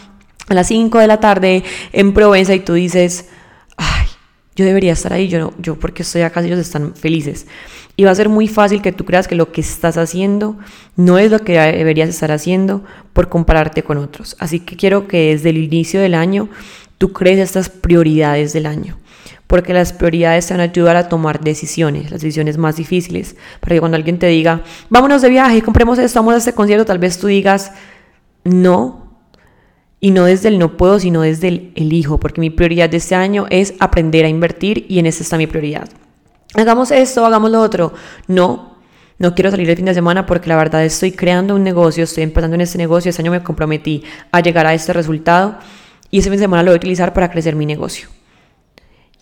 a 0.49 0.55
las 0.55 0.69
5 0.69 1.01
de 1.01 1.07
la 1.07 1.21
tarde 1.21 1.63
en 1.93 2.15
Provenza 2.15 2.55
y 2.55 2.61
tú 2.61 2.73
dices, 2.73 3.29
yo 4.57 4.65
debería 4.65 4.93
estar 4.93 5.13
ahí, 5.13 5.29
yo, 5.29 5.53
yo 5.59 5.79
porque 5.79 6.03
estoy 6.03 6.23
acá 6.23 6.43
ellos 6.43 6.59
están 6.59 6.95
felices. 6.95 7.47
Y 7.97 8.05
va 8.05 8.11
a 8.11 8.15
ser 8.15 8.29
muy 8.29 8.49
fácil 8.49 8.83
que 8.83 8.93
tú 8.93 9.05
creas 9.05 9.29
que 9.29 9.37
lo 9.37 9.53
que 9.53 9.61
estás 9.61 9.97
haciendo 9.97 10.57
no 10.97 11.19
es 11.19 11.31
lo 11.31 11.39
que 11.41 11.59
deberías 11.59 12.09
estar 12.09 12.33
haciendo 12.33 12.85
por 13.13 13.29
compararte 13.29 13.85
con 13.85 13.99
otros. 13.99 14.37
Así 14.41 14.61
que 14.61 14.77
quiero 14.77 15.07
que 15.07 15.31
desde 15.31 15.51
el 15.51 15.59
inicio 15.59 16.01
del 16.01 16.15
año 16.15 16.49
tú 16.99 17.13
crees 17.13 17.39
estas 17.39 17.69
prioridades 17.69 18.53
del 18.53 18.67
año. 18.67 18.99
Porque 19.47 19.73
las 19.73 19.93
prioridades 19.93 20.47
te 20.47 20.55
van 20.55 20.61
a 20.61 20.65
ayudar 20.65 20.97
a 20.97 21.09
tomar 21.09 21.41
decisiones, 21.41 22.11
las 22.11 22.23
decisiones 22.23 22.59
más 22.59 22.77
difíciles. 22.77 23.37
Para 23.61 23.77
que 23.77 23.81
cuando 23.81 23.97
alguien 23.97 24.19
te 24.19 24.27
diga, 24.27 24.63
vámonos 24.89 25.23
de 25.23 25.29
viaje, 25.29 25.63
compremos 25.63 25.99
esto, 25.99 26.19
vamos 26.19 26.35
a 26.35 26.39
este 26.39 26.53
concierto, 26.53 26.85
tal 26.85 26.99
vez 26.99 27.19
tú 27.19 27.29
digas, 27.29 27.73
no, 28.43 29.04
y 30.05 30.11
no 30.11 30.27
desde 30.27 30.49
el 30.49 30.59
no 30.59 30.77
puedo, 30.77 31.01
sino 31.01 31.23
desde 31.23 31.49
el 31.49 31.73
elijo, 31.77 32.21
porque 32.21 32.39
mi 32.39 32.51
prioridad 32.51 32.91
de 32.91 32.99
este 32.99 33.15
año 33.15 33.47
es 33.49 33.73
aprender 33.81 34.27
a 34.27 34.29
invertir 34.29 34.85
y 34.87 34.99
en 34.99 35.07
esta 35.07 35.23
está 35.23 35.39
mi 35.39 35.47
prioridad. 35.47 35.89
Hagamos 36.53 36.91
esto, 36.91 37.25
hagamos 37.25 37.51
lo 37.51 37.63
otro. 37.63 37.95
No, 38.29 38.77
no 39.19 39.35
quiero 39.35 39.51
salir 39.51 39.71
el 39.71 39.77
fin 39.77 39.87
de 39.87 39.95
semana 39.95 40.27
porque 40.27 40.51
la 40.51 40.59
verdad 40.59 40.85
estoy 40.85 41.13
creando 41.13 41.55
un 41.55 41.65
negocio, 41.65 42.05
estoy 42.05 42.23
empezando 42.23 42.55
en 42.55 42.61
este 42.61 42.77
negocio, 42.77 43.09
este 43.09 43.23
año 43.23 43.31
me 43.31 43.43
comprometí 43.43 44.03
a 44.31 44.41
llegar 44.41 44.67
a 44.67 44.75
este 44.75 44.93
resultado 44.93 45.57
y 46.11 46.19
ese 46.19 46.29
fin 46.29 46.37
de 46.37 46.45
semana 46.45 46.63
lo 46.63 46.73
voy 46.73 46.77
a 46.77 46.81
utilizar 46.81 47.15
para 47.15 47.31
crecer 47.31 47.57
mi 47.57 47.65
negocio. 47.65 48.09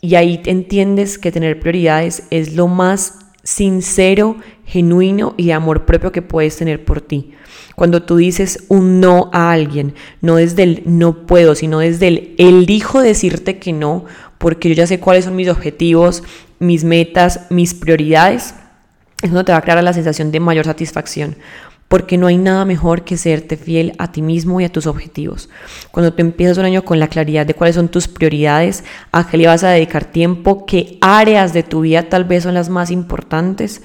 Y 0.01 0.17
ahí 0.17 0.43
entiendes 0.47 1.17
que 1.17 1.31
tener 1.31 1.61
prioridades 1.61 2.25
es 2.31 2.57
lo 2.57 2.67
más 2.67 3.21
sincero, 3.43 4.37
genuino 4.65 5.35
y 5.37 5.47
de 5.47 5.53
amor 5.53 5.85
propio 5.85 6.13
que 6.13 6.23
puedes 6.23 6.57
tener 6.57 6.85
por 6.85 7.01
ti. 7.01 7.33
Cuando 7.75 8.03
tú 8.03 8.17
dices 8.17 8.65
un 8.69 9.01
no 9.01 9.31
a 9.33 9.51
alguien, 9.53 9.95
no 10.21 10.37
desde 10.37 10.63
el 10.63 10.83
no 10.85 11.27
puedo, 11.27 11.55
sino 11.55 11.79
desde 11.79 12.09
el 12.09 12.35
elijo 12.39 13.01
decirte 13.01 13.59
que 13.59 13.73
no, 13.73 14.05
porque 14.39 14.69
yo 14.69 14.75
ya 14.75 14.87
sé 14.87 15.01
cuáles 15.01 15.25
son 15.25 15.37
mis 15.37 15.49
objetivos, 15.49 16.23
mis 16.59 16.85
metas, 16.85 17.47
mis 17.51 17.75
prioridades, 17.75 18.55
eso 19.23 19.45
te 19.45 19.53
va 19.53 19.59
a 19.59 19.63
crear 19.63 19.83
la 19.83 19.93
sensación 19.93 20.33
de 20.33 20.41
mayor 20.41 20.65
satisfacción. 20.65 21.37
Porque 21.93 22.17
no 22.17 22.27
hay 22.27 22.39
nada 22.39 22.65
mejor 22.65 23.05
que 23.05 23.19
serte 23.19 23.59
fiel 23.59 23.93
a 23.99 24.13
ti 24.13 24.23
mismo 24.23 24.59
y 24.63 24.65
a 24.65 24.73
tus 24.73 24.87
objetivos. 24.87 25.51
Cuando 25.91 26.15
tú 26.15 26.23
empiezas 26.23 26.57
un 26.57 26.65
año 26.65 26.87
con 26.87 26.99
la 26.99 27.09
claridad 27.09 27.45
de 27.45 27.53
cuáles 27.53 27.77
son 27.77 27.91
tus 27.91 28.09
prioridades, 28.09 28.83
a 29.13 29.29
qué 29.29 29.37
le 29.37 29.47
vas 29.47 29.63
a 29.63 29.69
dedicar 29.69 30.07
tiempo, 30.07 30.65
qué 30.65 30.97
áreas 31.03 31.53
de 31.53 31.63
tu 31.63 31.83
vida 31.83 32.09
tal 32.09 32.25
vez 32.25 32.45
son 32.45 32.55
las 32.55 32.71
más 32.71 32.91
importantes, 32.91 33.83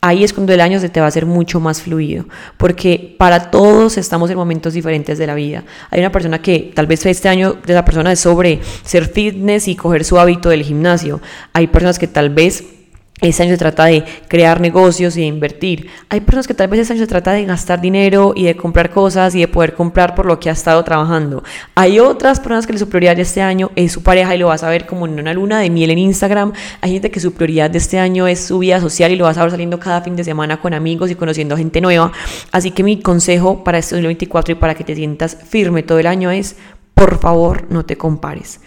ahí 0.00 0.24
es 0.24 0.32
cuando 0.32 0.54
el 0.54 0.62
año 0.62 0.80
se 0.80 0.88
te 0.88 0.98
va 0.98 1.04
a 1.04 1.08
hacer 1.10 1.26
mucho 1.26 1.60
más 1.60 1.82
fluido, 1.82 2.24
porque 2.56 3.16
para 3.18 3.50
todos 3.50 3.98
estamos 3.98 4.30
en 4.30 4.38
momentos 4.38 4.72
diferentes 4.72 5.18
de 5.18 5.26
la 5.26 5.34
vida. 5.34 5.64
Hay 5.90 6.00
una 6.00 6.10
persona 6.10 6.40
que 6.40 6.72
tal 6.74 6.86
vez 6.86 7.04
este 7.04 7.28
año 7.28 7.58
de 7.66 7.74
la 7.74 7.84
persona 7.84 8.12
es 8.12 8.20
sobre 8.20 8.62
ser 8.82 9.08
fitness 9.08 9.68
y 9.68 9.76
coger 9.76 10.06
su 10.06 10.18
hábito 10.18 10.48
del 10.48 10.62
gimnasio. 10.62 11.20
Hay 11.52 11.66
personas 11.66 11.98
que 11.98 12.06
tal 12.06 12.30
vez 12.30 12.64
ese 13.22 13.44
año 13.44 13.52
se 13.52 13.58
trata 13.58 13.86
de 13.86 14.04
crear 14.28 14.60
negocios 14.60 15.16
y 15.16 15.20
de 15.20 15.26
invertir. 15.26 15.88
Hay 16.08 16.20
personas 16.20 16.46
que 16.48 16.54
tal 16.54 16.68
vez 16.68 16.80
ese 16.80 16.92
año 16.92 17.02
se 17.02 17.06
trata 17.06 17.32
de 17.32 17.44
gastar 17.44 17.80
dinero 17.80 18.32
y 18.36 18.44
de 18.44 18.56
comprar 18.56 18.90
cosas 18.90 19.34
y 19.34 19.40
de 19.40 19.48
poder 19.48 19.74
comprar 19.74 20.14
por 20.14 20.26
lo 20.26 20.40
que 20.40 20.50
ha 20.50 20.52
estado 20.52 20.82
trabajando. 20.82 21.44
Hay 21.76 22.00
otras 22.00 22.40
personas 22.40 22.66
que 22.66 22.76
su 22.76 22.88
prioridad 22.88 23.14
de 23.14 23.22
este 23.22 23.40
año 23.40 23.70
es 23.76 23.92
su 23.92 24.02
pareja 24.02 24.34
y 24.34 24.38
lo 24.38 24.48
vas 24.48 24.64
a 24.64 24.68
ver 24.68 24.86
como 24.86 25.06
en 25.06 25.18
una 25.20 25.32
luna 25.32 25.60
de 25.60 25.70
miel 25.70 25.90
en 25.90 25.98
Instagram. 25.98 26.52
Hay 26.80 26.92
gente 26.92 27.10
que 27.10 27.20
su 27.20 27.32
prioridad 27.32 27.70
de 27.70 27.78
este 27.78 27.98
año 27.98 28.26
es 28.26 28.44
su 28.44 28.58
vida 28.58 28.80
social 28.80 29.12
y 29.12 29.16
lo 29.16 29.24
vas 29.24 29.38
a 29.38 29.42
ver 29.42 29.52
saliendo 29.52 29.78
cada 29.78 30.02
fin 30.02 30.16
de 30.16 30.24
semana 30.24 30.60
con 30.60 30.74
amigos 30.74 31.10
y 31.10 31.14
conociendo 31.14 31.56
gente 31.56 31.80
nueva. 31.80 32.10
Así 32.50 32.72
que 32.72 32.82
mi 32.82 33.00
consejo 33.00 33.62
para 33.62 33.78
este 33.78 33.94
2024 33.94 34.52
y 34.52 34.54
para 34.56 34.74
que 34.74 34.82
te 34.82 34.96
sientas 34.96 35.36
firme 35.48 35.84
todo 35.84 36.00
el 36.00 36.08
año 36.08 36.32
es, 36.32 36.56
por 36.94 37.20
favor, 37.20 37.66
no 37.70 37.84
te 37.84 37.96
compares. 37.96 38.60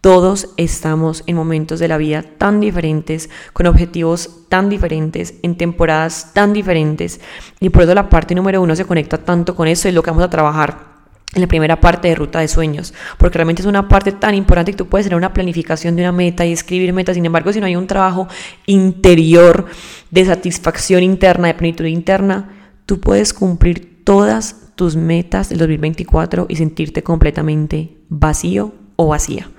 Todos 0.00 0.50
estamos 0.56 1.24
en 1.26 1.34
momentos 1.34 1.80
de 1.80 1.88
la 1.88 1.96
vida 1.96 2.22
tan 2.22 2.60
diferentes, 2.60 3.30
con 3.52 3.66
objetivos 3.66 4.48
tan 4.48 4.68
diferentes, 4.68 5.34
en 5.42 5.56
temporadas 5.56 6.32
tan 6.34 6.52
diferentes. 6.52 7.20
Y 7.58 7.70
por 7.70 7.82
eso 7.82 7.94
la 7.94 8.08
parte 8.08 8.36
número 8.36 8.62
uno 8.62 8.76
se 8.76 8.84
conecta 8.84 9.18
tanto 9.18 9.56
con 9.56 9.66
eso 9.66 9.88
y 9.88 9.92
lo 9.92 10.02
que 10.02 10.10
vamos 10.10 10.24
a 10.24 10.30
trabajar 10.30 10.88
en 11.34 11.42
la 11.42 11.48
primera 11.48 11.80
parte 11.80 12.08
de 12.08 12.14
ruta 12.14 12.40
de 12.40 12.48
sueños, 12.48 12.94
porque 13.18 13.38
realmente 13.38 13.60
es 13.60 13.66
una 13.66 13.88
parte 13.88 14.12
tan 14.12 14.34
importante 14.34 14.72
que 14.72 14.78
tú 14.78 14.86
puedes 14.86 15.04
tener 15.04 15.16
una 15.16 15.34
planificación 15.34 15.94
de 15.96 16.02
una 16.02 16.12
meta 16.12 16.46
y 16.46 16.52
escribir 16.52 16.92
metas, 16.92 17.16
sin 17.16 17.26
embargo, 17.26 17.52
si 17.52 17.60
no 17.60 17.66
hay 17.66 17.76
un 17.76 17.86
trabajo 17.86 18.28
interior 18.66 19.66
de 20.10 20.24
satisfacción 20.24 21.02
interna, 21.02 21.48
de 21.48 21.54
plenitud 21.54 21.84
interna, 21.84 22.72
tú 22.86 23.00
puedes 23.00 23.34
cumplir 23.34 24.04
todas 24.04 24.74
tus 24.74 24.96
metas 24.96 25.48
del 25.48 25.58
2024 25.58 26.46
y 26.48 26.56
sentirte 26.56 27.02
completamente 27.02 27.96
vacío 28.08 28.72
o 28.96 29.08
vacía. 29.08 29.50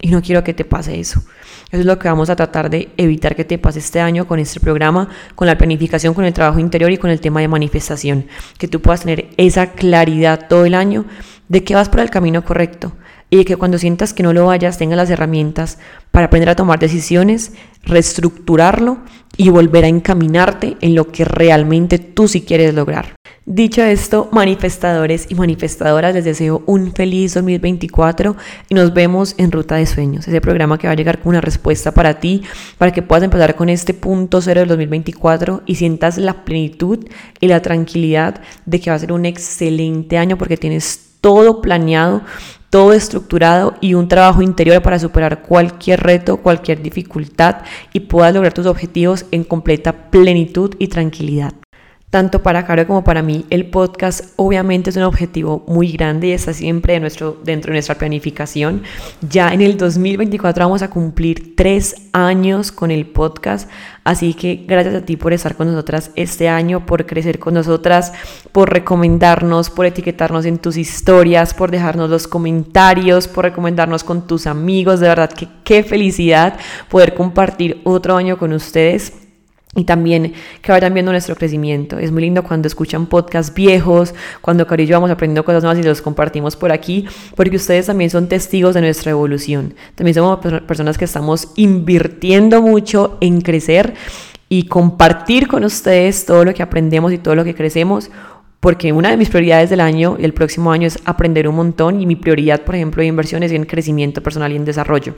Y 0.00 0.08
no 0.10 0.22
quiero 0.22 0.44
que 0.44 0.54
te 0.54 0.64
pase 0.64 1.00
eso. 1.00 1.22
Eso 1.70 1.80
es 1.80 1.86
lo 1.86 1.98
que 1.98 2.08
vamos 2.08 2.30
a 2.30 2.36
tratar 2.36 2.70
de 2.70 2.90
evitar 2.96 3.34
que 3.34 3.44
te 3.44 3.58
pase 3.58 3.80
este 3.80 4.00
año 4.00 4.26
con 4.26 4.38
este 4.38 4.60
programa, 4.60 5.08
con 5.34 5.46
la 5.46 5.58
planificación, 5.58 6.14
con 6.14 6.24
el 6.24 6.32
trabajo 6.32 6.60
interior 6.60 6.90
y 6.92 6.98
con 6.98 7.10
el 7.10 7.20
tema 7.20 7.40
de 7.40 7.48
manifestación. 7.48 8.26
Que 8.58 8.68
tú 8.68 8.80
puedas 8.80 9.00
tener 9.00 9.30
esa 9.36 9.72
claridad 9.72 10.46
todo 10.48 10.64
el 10.64 10.74
año 10.74 11.04
de 11.48 11.64
que 11.64 11.74
vas 11.74 11.88
por 11.88 12.00
el 12.00 12.10
camino 12.10 12.44
correcto 12.44 12.92
y 13.30 13.38
de 13.38 13.44
que 13.44 13.56
cuando 13.56 13.78
sientas 13.78 14.14
que 14.14 14.22
no 14.22 14.32
lo 14.32 14.46
vayas 14.46 14.78
tengas 14.78 14.96
las 14.96 15.10
herramientas 15.10 15.78
para 16.10 16.26
aprender 16.26 16.48
a 16.48 16.56
tomar 16.56 16.78
decisiones, 16.78 17.52
reestructurarlo 17.88 18.98
y 19.36 19.50
volver 19.50 19.84
a 19.84 19.88
encaminarte 19.88 20.76
en 20.80 20.94
lo 20.94 21.10
que 21.10 21.24
realmente 21.24 21.98
tú 21.98 22.28
sí 22.28 22.42
quieres 22.42 22.74
lograr. 22.74 23.14
Dicho 23.46 23.82
esto, 23.82 24.28
manifestadores 24.30 25.26
y 25.30 25.34
manifestadoras, 25.34 26.12
les 26.12 26.24
deseo 26.24 26.62
un 26.66 26.92
feliz 26.92 27.32
2024 27.34 28.36
y 28.68 28.74
nos 28.74 28.92
vemos 28.92 29.34
en 29.38 29.50
Ruta 29.50 29.76
de 29.76 29.86
Sueños, 29.86 30.28
ese 30.28 30.40
programa 30.42 30.76
que 30.76 30.86
va 30.86 30.92
a 30.92 30.96
llegar 30.96 31.20
con 31.20 31.30
una 31.30 31.40
respuesta 31.40 31.94
para 31.94 32.20
ti, 32.20 32.42
para 32.76 32.92
que 32.92 33.00
puedas 33.00 33.24
empezar 33.24 33.54
con 33.54 33.70
este 33.70 33.94
punto 33.94 34.42
cero 34.42 34.60
del 34.60 34.68
2024 34.68 35.62
y 35.64 35.76
sientas 35.76 36.18
la 36.18 36.44
plenitud 36.44 37.06
y 37.40 37.48
la 37.48 37.62
tranquilidad 37.62 38.42
de 38.66 38.80
que 38.80 38.90
va 38.90 38.96
a 38.96 38.98
ser 38.98 39.12
un 39.12 39.24
excelente 39.24 40.18
año 40.18 40.36
porque 40.36 40.58
tienes 40.58 41.08
todo 41.20 41.62
planeado, 41.62 42.22
todo 42.70 42.92
estructurado 42.92 43.74
y 43.80 43.94
un 43.94 44.08
trabajo 44.08 44.42
interior 44.42 44.82
para 44.82 44.98
superar 44.98 45.42
cualquier 45.42 46.00
reto, 46.00 46.38
cualquier 46.38 46.82
dificultad 46.82 47.62
y 47.92 48.00
puedas 48.00 48.34
lograr 48.34 48.52
tus 48.52 48.66
objetivos 48.66 49.26
en 49.30 49.44
completa 49.44 50.10
plenitud 50.10 50.74
y 50.78 50.88
tranquilidad. 50.88 51.54
Tanto 52.10 52.42
para 52.42 52.64
Caro 52.64 52.86
como 52.86 53.04
para 53.04 53.20
mí, 53.20 53.44
el 53.50 53.68
podcast 53.68 54.32
obviamente 54.36 54.88
es 54.88 54.96
un 54.96 55.02
objetivo 55.02 55.62
muy 55.68 55.92
grande 55.92 56.28
y 56.28 56.32
está 56.32 56.54
siempre 56.54 56.98
dentro 56.98 57.42
de 57.44 57.70
nuestra 57.70 57.96
planificación. 57.96 58.82
Ya 59.20 59.52
en 59.52 59.60
el 59.60 59.76
2024 59.76 60.64
vamos 60.64 60.80
a 60.80 60.88
cumplir 60.88 61.54
tres 61.54 62.08
años 62.14 62.72
con 62.72 62.90
el 62.90 63.06
podcast, 63.08 63.68
así 64.04 64.32
que 64.32 64.64
gracias 64.66 64.94
a 64.94 65.04
ti 65.04 65.18
por 65.18 65.34
estar 65.34 65.54
con 65.54 65.66
nosotras 65.66 66.10
este 66.14 66.48
año, 66.48 66.86
por 66.86 67.04
crecer 67.04 67.38
con 67.38 67.52
nosotras, 67.52 68.14
por 68.52 68.72
recomendarnos, 68.72 69.68
por 69.68 69.84
etiquetarnos 69.84 70.46
en 70.46 70.56
tus 70.56 70.78
historias, 70.78 71.52
por 71.52 71.70
dejarnos 71.70 72.08
los 72.08 72.26
comentarios, 72.26 73.28
por 73.28 73.44
recomendarnos 73.44 74.02
con 74.02 74.26
tus 74.26 74.46
amigos. 74.46 75.00
De 75.00 75.08
verdad 75.08 75.30
que 75.30 75.46
qué 75.62 75.82
felicidad 75.82 76.58
poder 76.88 77.12
compartir 77.12 77.82
otro 77.84 78.16
año 78.16 78.38
con 78.38 78.54
ustedes 78.54 79.27
y 79.74 79.84
también 79.84 80.32
que 80.62 80.72
vayan 80.72 80.94
viendo 80.94 81.12
nuestro 81.12 81.36
crecimiento. 81.36 81.98
Es 81.98 82.10
muy 82.10 82.22
lindo 82.22 82.42
cuando 82.42 82.66
escuchan 82.66 83.06
podcasts 83.06 83.54
viejos, 83.54 84.14
cuando 84.40 84.66
Cari 84.66 84.84
y 84.84 84.86
yo 84.86 84.96
vamos 84.96 85.10
aprendiendo 85.10 85.44
cosas 85.44 85.62
nuevas 85.62 85.78
y 85.78 85.86
los 85.86 86.00
compartimos 86.00 86.56
por 86.56 86.72
aquí, 86.72 87.06
porque 87.36 87.56
ustedes 87.56 87.86
también 87.86 88.10
son 88.10 88.28
testigos 88.28 88.74
de 88.74 88.80
nuestra 88.80 89.10
evolución. 89.10 89.74
También 89.94 90.14
somos 90.14 90.38
personas 90.62 90.96
que 90.96 91.04
estamos 91.04 91.52
invirtiendo 91.56 92.62
mucho 92.62 93.18
en 93.20 93.40
crecer 93.40 93.94
y 94.48 94.64
compartir 94.64 95.46
con 95.46 95.64
ustedes 95.64 96.24
todo 96.24 96.44
lo 96.44 96.54
que 96.54 96.62
aprendemos 96.62 97.12
y 97.12 97.18
todo 97.18 97.34
lo 97.34 97.44
que 97.44 97.54
crecemos, 97.54 98.10
porque 98.60 98.92
una 98.92 99.10
de 99.10 99.16
mis 99.16 99.28
prioridades 99.28 99.70
del 99.70 99.80
año 99.80 100.16
y 100.18 100.24
el 100.24 100.32
próximo 100.32 100.72
año 100.72 100.86
es 100.86 100.98
aprender 101.04 101.46
un 101.46 101.56
montón 101.56 102.00
y 102.00 102.06
mi 102.06 102.16
prioridad, 102.16 102.62
por 102.62 102.74
ejemplo, 102.74 103.02
de 103.02 103.08
inversiones 103.08 103.52
y 103.52 103.56
en 103.56 103.64
crecimiento 103.64 104.22
personal 104.22 104.52
y 104.52 104.56
en 104.56 104.64
desarrollo. 104.64 105.14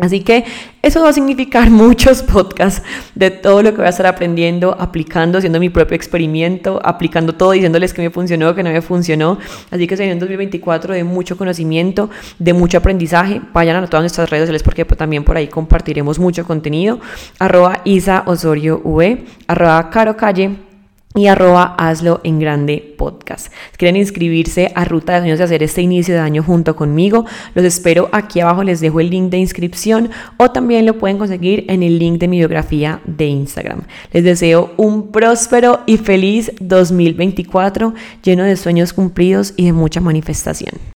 Así 0.00 0.20
que 0.20 0.44
eso 0.82 1.02
va 1.02 1.10
a 1.10 1.12
significar 1.12 1.70
muchos 1.70 2.22
podcasts 2.22 2.82
de 3.14 3.30
todo 3.30 3.62
lo 3.62 3.70
que 3.70 3.78
voy 3.78 3.86
a 3.86 3.90
estar 3.90 4.06
aprendiendo, 4.06 4.76
aplicando, 4.78 5.38
haciendo 5.38 5.60
mi 5.60 5.68
propio 5.68 5.94
experimento, 5.94 6.80
aplicando 6.82 7.34
todo, 7.34 7.52
diciéndoles 7.52 7.92
que 7.92 8.02
me 8.02 8.10
funcionó, 8.10 8.54
que 8.54 8.62
no 8.62 8.70
me 8.70 8.82
funcionó. 8.82 9.38
Así 9.70 9.86
que 9.86 9.96
se 9.96 10.02
viene 10.02 10.14
un 10.14 10.20
2024 10.20 10.94
de 10.94 11.04
mucho 11.04 11.36
conocimiento, 11.36 12.10
de 12.38 12.52
mucho 12.52 12.78
aprendizaje. 12.78 13.40
Vayan 13.52 13.76
a 13.76 13.86
todas 13.86 14.02
nuestras 14.02 14.30
redes 14.30 14.44
sociales 14.44 14.62
porque 14.62 14.84
también 14.84 15.24
por 15.24 15.36
ahí 15.36 15.48
compartiremos 15.48 16.18
mucho 16.18 16.46
contenido. 16.46 17.00
Arroba 17.38 17.82
Isa 17.84 18.24
Osorio 18.26 18.80
V, 18.84 19.24
arroba 19.46 19.90
Caro 19.90 20.16
Calle 20.16 20.69
y 21.14 21.26
arroba 21.26 21.74
hazlo 21.76 22.20
en 22.22 22.38
grande 22.38 22.94
podcast. 22.96 23.52
Si 23.72 23.78
quieren 23.78 23.96
inscribirse 23.96 24.70
a 24.76 24.84
Ruta 24.84 25.14
de 25.14 25.20
Sueños 25.20 25.40
y 25.40 25.42
hacer 25.42 25.62
este 25.62 25.82
inicio 25.82 26.14
de 26.14 26.20
año 26.20 26.42
junto 26.42 26.76
conmigo, 26.76 27.24
los 27.54 27.64
espero 27.64 28.08
aquí 28.12 28.40
abajo, 28.40 28.62
les 28.62 28.80
dejo 28.80 29.00
el 29.00 29.10
link 29.10 29.30
de 29.30 29.38
inscripción 29.38 30.10
o 30.36 30.50
también 30.50 30.86
lo 30.86 30.98
pueden 30.98 31.18
conseguir 31.18 31.64
en 31.68 31.82
el 31.82 31.98
link 31.98 32.20
de 32.20 32.28
mi 32.28 32.38
biografía 32.38 33.00
de 33.06 33.26
Instagram. 33.26 33.82
Les 34.12 34.22
deseo 34.22 34.72
un 34.76 35.10
próspero 35.10 35.80
y 35.86 35.96
feliz 35.96 36.52
2024 36.60 37.92
lleno 38.22 38.44
de 38.44 38.56
sueños 38.56 38.92
cumplidos 38.92 39.54
y 39.56 39.64
de 39.66 39.72
mucha 39.72 40.00
manifestación. 40.00 40.90